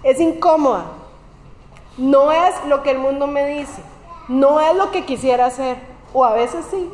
Es 0.02 0.20
incómoda. 0.20 0.86
No 1.96 2.32
es 2.32 2.54
lo 2.66 2.82
que 2.82 2.90
el 2.90 2.98
mundo 2.98 3.28
me 3.28 3.46
dice. 3.46 3.82
No 4.26 4.60
es 4.60 4.74
lo 4.74 4.90
que 4.90 5.04
quisiera 5.04 5.46
hacer. 5.46 5.76
O 6.12 6.24
a 6.24 6.32
veces 6.32 6.64
sí. 6.70 6.90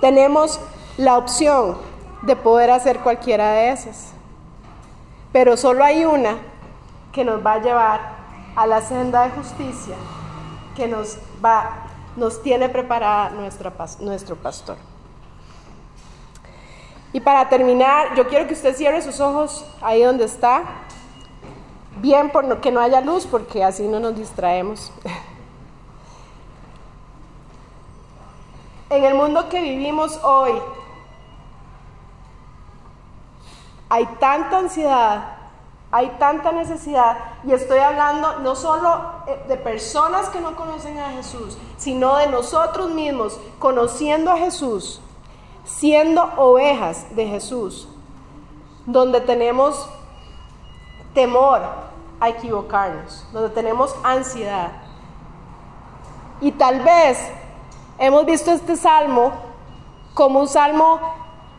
Tenemos 0.00 0.60
la 0.96 1.18
opción 1.18 1.85
de 2.26 2.36
poder 2.36 2.70
hacer 2.70 3.00
cualquiera 3.00 3.52
de 3.52 3.70
esas. 3.70 4.12
Pero 5.32 5.56
solo 5.56 5.84
hay 5.84 6.04
una 6.04 6.36
que 7.12 7.24
nos 7.24 7.44
va 7.44 7.54
a 7.54 7.60
llevar 7.60 8.00
a 8.56 8.66
la 8.66 8.80
senda 8.80 9.24
de 9.24 9.30
justicia 9.30 9.94
que 10.74 10.86
nos 10.88 11.18
va 11.44 11.86
nos 12.16 12.42
tiene 12.42 12.68
preparada 12.68 13.30
nuestra, 13.30 13.72
nuestro 14.00 14.36
pastor. 14.36 14.76
Y 17.12 17.20
para 17.20 17.48
terminar, 17.48 18.14
yo 18.16 18.26
quiero 18.26 18.46
que 18.46 18.54
usted 18.54 18.74
cierre 18.74 19.00
sus 19.02 19.20
ojos 19.20 19.64
ahí 19.80 20.02
donde 20.02 20.24
está, 20.24 20.64
bien 21.98 22.30
por 22.30 22.60
que 22.60 22.70
no 22.70 22.80
haya 22.80 23.00
luz, 23.00 23.26
porque 23.26 23.62
así 23.62 23.86
no 23.86 24.00
nos 24.00 24.16
distraemos. 24.16 24.92
En 28.88 29.02
el 29.02 29.14
mundo 29.16 29.48
que 29.48 29.60
vivimos 29.60 30.20
hoy, 30.22 30.52
hay 33.88 34.06
tanta 34.18 34.58
ansiedad, 34.58 35.36
hay 35.90 36.16
tanta 36.18 36.52
necesidad, 36.52 37.16
y 37.44 37.52
estoy 37.52 37.78
hablando 37.78 38.40
no 38.40 38.56
solo 38.56 39.00
eh, 39.26 39.44
de 39.48 39.56
personas 39.56 40.28
que 40.28 40.40
no 40.40 40.56
conocen 40.56 40.98
a 40.98 41.10
Jesús, 41.10 41.56
sino 41.76 42.16
de 42.16 42.26
nosotros 42.26 42.90
mismos, 42.90 43.38
conociendo 43.58 44.30
a 44.32 44.36
Jesús, 44.36 45.00
siendo 45.64 46.22
ovejas 46.36 47.14
de 47.14 47.26
Jesús, 47.26 47.88
donde 48.84 49.20
tenemos 49.20 49.88
temor 51.14 51.62
a 52.20 52.28
equivocarnos, 52.28 53.26
donde 53.32 53.50
tenemos 53.50 53.94
ansiedad. 54.02 54.72
Y 56.40 56.52
tal 56.52 56.80
vez 56.80 57.18
hemos 57.98 58.26
visto 58.26 58.50
este 58.50 58.76
salmo 58.76 59.32
como 60.14 60.40
un 60.40 60.48
salmo 60.48 61.00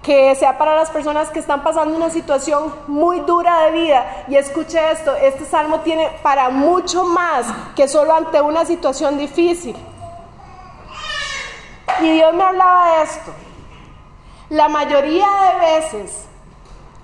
que 0.08 0.34
sea 0.36 0.58
para 0.58 0.74
las 0.74 0.90
personas 0.90 1.30
que 1.32 1.40
están 1.40 1.66
pasando 1.66 1.94
una 1.94 2.10
situación 2.10 2.74
muy 2.88 3.20
dura 3.20 3.64
de 3.64 3.72
vida. 3.72 4.24
Y 4.30 4.38
escuche 4.38 4.80
esto, 4.90 5.14
este 5.18 5.44
salmo 5.44 5.82
tiene 5.82 6.10
para 6.24 6.50
mucho 6.50 7.04
más 7.04 7.46
que 7.76 7.90
solo 7.90 8.14
ante 8.14 8.40
una 8.40 8.64
situación 8.64 9.18
difícil. 9.18 9.76
Y 12.00 12.10
Dios 12.10 12.34
me 12.34 12.42
hablaba 12.42 12.96
de 12.96 13.04
esto. 13.04 13.34
La 14.50 14.70
mayoría 14.70 15.28
de 15.28 15.74
veces 15.74 16.24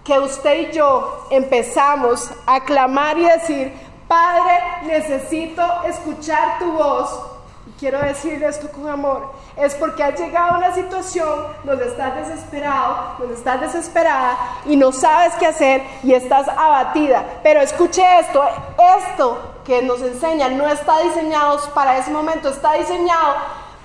que 0.05 0.17
usted 0.19 0.69
y 0.69 0.71
yo 0.71 1.27
empezamos 1.29 2.31
a 2.45 2.61
clamar 2.61 3.17
y 3.17 3.25
decir, 3.25 3.73
Padre, 4.07 4.61
necesito 4.83 5.61
escuchar 5.83 6.57
tu 6.57 6.71
voz, 6.71 7.32
y 7.65 7.71
quiero 7.79 7.99
decirle 7.99 8.47
esto 8.47 8.69
con 8.69 8.89
amor, 8.89 9.31
es 9.55 9.73
porque 9.75 10.03
has 10.03 10.19
llegado 10.19 10.55
a 10.55 10.57
una 10.57 10.73
situación 10.73 11.47
donde 11.63 11.87
estás 11.87 12.15
desesperado, 12.15 13.15
donde 13.19 13.35
estás 13.35 13.61
desesperada 13.61 14.37
y 14.65 14.75
no 14.75 14.91
sabes 14.91 15.33
qué 15.39 15.47
hacer 15.47 15.81
y 16.03 16.13
estás 16.13 16.47
abatida. 16.49 17.23
Pero 17.41 17.61
escuche 17.61 18.03
esto, 18.19 18.43
esto 18.97 19.39
que 19.63 19.81
nos 19.81 20.01
enseña 20.01 20.49
no 20.49 20.67
está 20.67 20.99
diseñado 21.03 21.57
para 21.73 21.97
ese 21.97 22.11
momento, 22.11 22.49
está 22.49 22.73
diseñado 22.73 23.35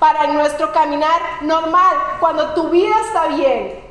para 0.01 0.26
nuestro 0.29 0.72
caminar 0.72 1.20
normal, 1.43 1.97
cuando 2.18 2.55
tu 2.55 2.70
vida 2.70 2.95
está 3.07 3.29
bien. 3.29 3.87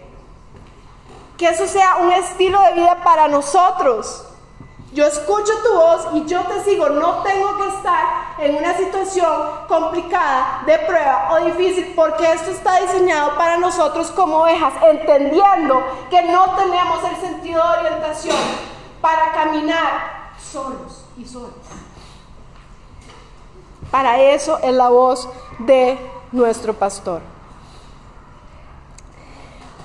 Que 1.37 1.49
eso 1.49 1.67
sea 1.67 1.97
un 1.97 2.11
estilo 2.11 2.59
de 2.63 2.73
vida 2.73 2.97
para 3.03 3.27
nosotros. 3.29 4.26
Yo 4.97 5.05
escucho 5.05 5.53
tu 5.61 5.75
voz 5.75 6.07
y 6.15 6.25
yo 6.25 6.41
te 6.45 6.63
sigo. 6.63 6.89
No 6.89 7.21
tengo 7.21 7.55
que 7.55 7.67
estar 7.67 8.33
en 8.39 8.55
una 8.55 8.75
situación 8.75 9.31
complicada, 9.67 10.63
de 10.65 10.75
prueba 10.79 11.29
o 11.33 11.45
difícil, 11.45 11.93
porque 11.95 12.31
esto 12.31 12.49
está 12.49 12.81
diseñado 12.81 13.37
para 13.37 13.57
nosotros 13.57 14.09
como 14.09 14.37
ovejas, 14.37 14.73
entendiendo 14.89 15.83
que 16.09 16.23
no 16.23 16.55
tenemos 16.55 17.03
el 17.11 17.15
sentido 17.17 17.61
de 17.61 17.77
orientación 17.77 18.35
para 18.99 19.33
caminar 19.33 20.31
solos 20.39 21.05
y 21.15 21.25
solos. 21.25 21.53
Para 23.91 24.19
eso 24.19 24.57
es 24.63 24.73
la 24.73 24.89
voz 24.89 25.29
de 25.59 25.99
nuestro 26.31 26.73
pastor. 26.73 27.21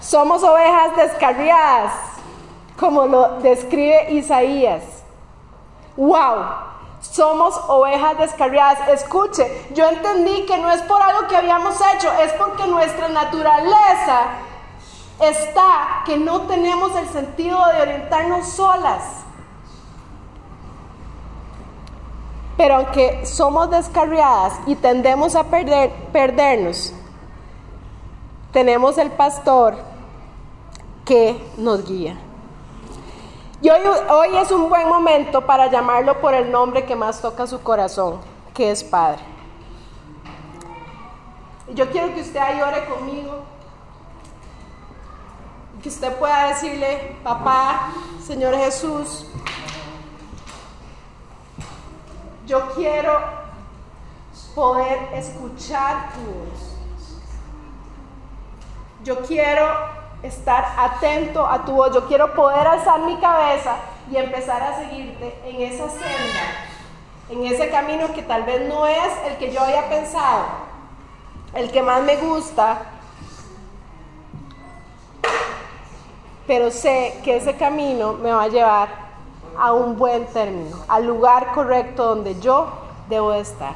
Somos 0.01 0.43
ovejas 0.43 0.97
descarriadas, 0.97 1.93
como 2.81 3.05
lo 3.05 3.41
describe 3.41 4.11
Isaías. 4.11 5.02
¡Wow! 5.97 6.45
Somos 7.01 7.61
ovejas 7.69 8.17
descarriadas. 8.19 8.89
Escuche, 8.89 9.67
yo 9.75 9.89
entendí 9.89 10.47
que 10.47 10.59
no 10.59 10.71
es 10.71 10.83
por 10.83 11.03
algo 11.03 11.27
que 11.29 11.37
habíamos 11.37 11.75
hecho, 11.95 12.11
es 12.13 12.33
porque 12.35 12.67
nuestra 12.67 13.09
naturaleza 13.09 14.21
está 15.21 16.03
que 16.05 16.17
no 16.17 16.43
tenemos 16.43 16.95
el 16.97 17.09
sentido 17.09 17.59
de 17.73 17.83
orientarnos 17.83 18.49
solas. 18.49 19.03
Pero 22.57 22.77
aunque 22.77 23.27
somos 23.27 23.71
descarriadas 23.71 24.55
y 24.67 24.77
tendemos 24.77 25.35
a 25.35 25.45
perder, 25.45 25.91
perdernos, 26.13 26.93
tenemos 28.53 28.99
el 28.99 29.11
pastor 29.11 29.77
que 31.05 31.43
nos 31.57 31.85
guía. 31.87 32.17
Y 33.63 33.71
hoy, 33.71 34.37
es 34.39 34.51
un 34.51 34.69
buen 34.69 34.89
momento 34.89 35.47
para 35.47 35.71
llamarlo 35.71 36.21
por 36.21 36.35
el 36.35 36.51
nombre 36.51 36.85
que 36.85 36.97
más 36.97 37.23
toca 37.23 37.47
su 37.47 37.63
corazón, 37.63 38.19
que 38.53 38.73
es 38.73 38.83
Padre. 38.83 39.23
Yo 41.73 41.89
quiero 41.93 42.13
que 42.13 42.23
usted 42.23 42.41
ahí 42.41 42.61
ore 42.61 42.85
conmigo, 42.87 43.45
que 45.81 45.89
usted 45.89 46.13
pueda 46.17 46.49
decirle, 46.49 47.17
papá, 47.23 47.93
Señor 48.27 48.57
Jesús, 48.57 49.27
yo 52.49 52.69
quiero 52.75 53.21
poder 54.57 55.09
escuchar 55.15 56.13
tu 56.15 56.21
voz. 56.21 56.77
Yo 59.05 59.21
quiero 59.21 60.02
estar 60.23 60.65
atento 60.79 61.47
a 61.47 61.65
tu 61.65 61.73
voz. 61.73 61.95
Yo 61.95 62.07
quiero 62.07 62.35
poder 62.35 62.67
alzar 62.67 63.01
mi 63.01 63.17
cabeza 63.17 63.77
y 64.11 64.17
empezar 64.17 64.63
a 64.63 64.77
seguirte 64.77 65.35
en 65.45 65.61
esa 65.63 65.89
senda, 65.89 66.67
en 67.31 67.47
ese 67.47 67.71
camino 67.71 68.13
que 68.15 68.23
tal 68.23 68.45
vez 68.45 68.69
no 68.69 68.87
es 68.87 69.13
el 69.27 69.37
que 69.39 69.53
yo 69.53 69.61
había 69.61 69.89
pensado, 69.89 70.45
el 71.55 71.71
que 71.71 71.83
más 71.83 72.03
me 72.03 72.17
gusta, 72.17 72.83
pero 76.47 76.71
sé 76.71 77.21
que 77.25 77.37
ese 77.37 77.57
camino 77.57 78.15
me 78.15 78.33
va 78.33 78.45
a 78.45 78.49
llevar 78.49 78.89
a 79.59 79.73
un 79.73 79.97
buen 79.97 80.27
término, 80.27 80.77
al 80.89 81.07
lugar 81.07 81.53
correcto 81.53 82.05
donde 82.05 82.39
yo 82.41 82.71
debo 83.09 83.31
de 83.31 83.41
estar. 83.41 83.75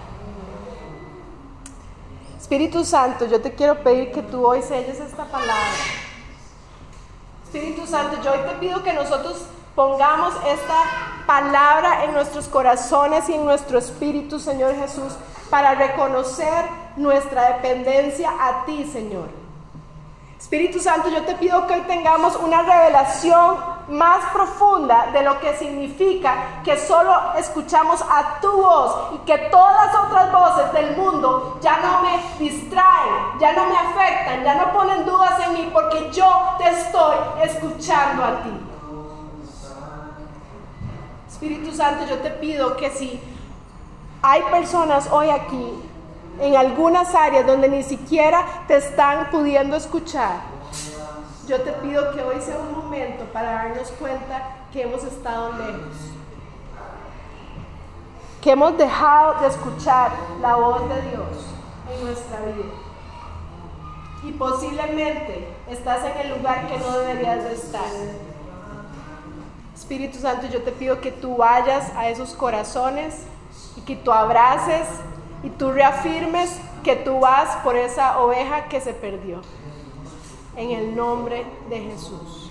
Espíritu 2.38 2.84
Santo, 2.84 3.26
yo 3.26 3.40
te 3.40 3.54
quiero 3.54 3.82
pedir 3.82 4.12
que 4.12 4.22
tú 4.22 4.46
hoy 4.46 4.62
selles 4.62 5.00
esta 5.00 5.24
palabra. 5.24 6.05
Espíritu 7.46 7.86
Santo, 7.86 8.20
yo 8.24 8.32
hoy 8.32 8.40
te 8.40 8.56
pido 8.56 8.82
que 8.82 8.92
nosotros 8.92 9.36
pongamos 9.76 10.34
esta 10.48 10.82
palabra 11.28 12.02
en 12.02 12.12
nuestros 12.12 12.48
corazones 12.48 13.28
y 13.28 13.34
en 13.34 13.44
nuestro 13.44 13.78
espíritu, 13.78 14.40
Señor 14.40 14.74
Jesús, 14.74 15.12
para 15.48 15.76
reconocer 15.76 16.64
nuestra 16.96 17.54
dependencia 17.54 18.30
a 18.40 18.64
ti, 18.64 18.84
Señor. 18.92 19.28
Espíritu 20.36 20.80
Santo, 20.80 21.08
yo 21.08 21.22
te 21.22 21.36
pido 21.36 21.68
que 21.68 21.74
hoy 21.74 21.82
tengamos 21.82 22.34
una 22.34 22.62
revelación 22.62 23.56
más 23.88 24.24
profunda 24.32 25.10
de 25.12 25.22
lo 25.22 25.38
que 25.38 25.56
significa 25.56 26.60
que 26.64 26.76
solo 26.76 27.12
escuchamos 27.36 28.02
a 28.02 28.40
tu 28.40 28.50
voz 28.50 29.14
y 29.14 29.18
que 29.18 29.38
todas 29.50 29.94
otras 29.94 30.32
voces 30.32 30.72
del 30.72 30.96
mundo 30.96 31.58
ya 31.60 31.78
no 31.78 32.02
me 32.02 32.20
distraen, 32.38 33.38
ya 33.38 33.52
no 33.52 33.66
me 33.66 33.76
afectan, 33.76 34.42
ya 34.42 34.54
no 34.56 34.72
ponen 34.72 35.04
dudas 35.04 35.38
en 35.46 35.52
mí 35.52 35.70
porque 35.72 36.10
yo 36.10 36.56
te 36.58 36.68
estoy 36.68 37.16
escuchando 37.42 38.24
a 38.24 38.42
ti. 38.42 38.60
Espíritu 41.28 41.70
Santo, 41.70 42.06
yo 42.06 42.18
te 42.18 42.30
pido 42.30 42.76
que 42.76 42.90
si 42.90 43.20
hay 44.22 44.42
personas 44.50 45.08
hoy 45.12 45.30
aquí 45.30 45.82
en 46.40 46.56
algunas 46.56 47.14
áreas 47.14 47.46
donde 47.46 47.68
ni 47.68 47.82
siquiera 47.82 48.44
te 48.66 48.76
están 48.76 49.30
pudiendo 49.30 49.76
escuchar, 49.76 50.40
yo 51.46 51.60
te 51.60 51.72
pido 51.72 52.12
que 52.12 52.22
hoy 52.22 52.40
sea 52.40 52.58
un 52.58 52.76
momento 52.76 53.24
para 53.32 53.52
darnos 53.52 53.90
cuenta 53.92 54.42
que 54.72 54.82
hemos 54.82 55.04
estado 55.04 55.52
lejos, 55.52 55.96
que 58.40 58.50
hemos 58.50 58.76
dejado 58.76 59.40
de 59.40 59.46
escuchar 59.46 60.10
la 60.40 60.56
voz 60.56 60.88
de 60.88 61.02
Dios 61.02 61.28
en 61.94 62.04
nuestra 62.04 62.40
vida. 62.40 62.74
Y 64.24 64.32
posiblemente 64.32 65.48
estás 65.70 66.04
en 66.04 66.18
el 66.18 66.36
lugar 66.36 66.66
que 66.66 66.78
no 66.78 66.98
deberías 66.98 67.44
de 67.44 67.54
estar. 67.54 67.84
Espíritu 69.74 70.18
Santo, 70.18 70.48
yo 70.48 70.62
te 70.62 70.72
pido 70.72 71.00
que 71.00 71.12
tú 71.12 71.36
vayas 71.36 71.92
a 71.96 72.08
esos 72.08 72.32
corazones 72.32 73.24
y 73.76 73.82
que 73.82 73.94
tú 73.94 74.10
abraces 74.10 74.88
y 75.44 75.50
tú 75.50 75.70
reafirmes 75.70 76.58
que 76.82 76.96
tú 76.96 77.20
vas 77.20 77.56
por 77.62 77.76
esa 77.76 78.18
oveja 78.18 78.64
que 78.64 78.80
se 78.80 78.94
perdió. 78.94 79.42
En 80.56 80.70
el 80.70 80.96
nombre 80.96 81.44
de 81.68 81.80
Jesús. 81.80 82.50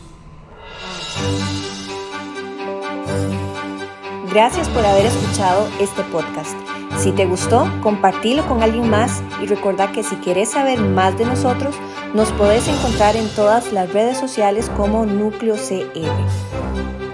Gracias 4.29 4.69
por 4.69 4.85
haber 4.85 5.07
escuchado 5.07 5.67
este 5.79 6.03
podcast. 6.03 6.55
Si 6.99 7.11
te 7.11 7.25
gustó, 7.25 7.67
compartilo 7.81 8.45
con 8.47 8.61
alguien 8.61 8.89
más 8.89 9.23
y 9.41 9.47
recuerda 9.47 9.91
que 9.91 10.03
si 10.03 10.15
quieres 10.17 10.49
saber 10.49 10.79
más 10.79 11.17
de 11.17 11.25
nosotros, 11.25 11.75
nos 12.13 12.31
podés 12.33 12.67
encontrar 12.67 13.15
en 13.15 13.27
todas 13.35 13.73
las 13.73 13.91
redes 13.91 14.17
sociales 14.17 14.69
como 14.75 15.05
Núcleo 15.05 15.55
CR. 15.55 17.04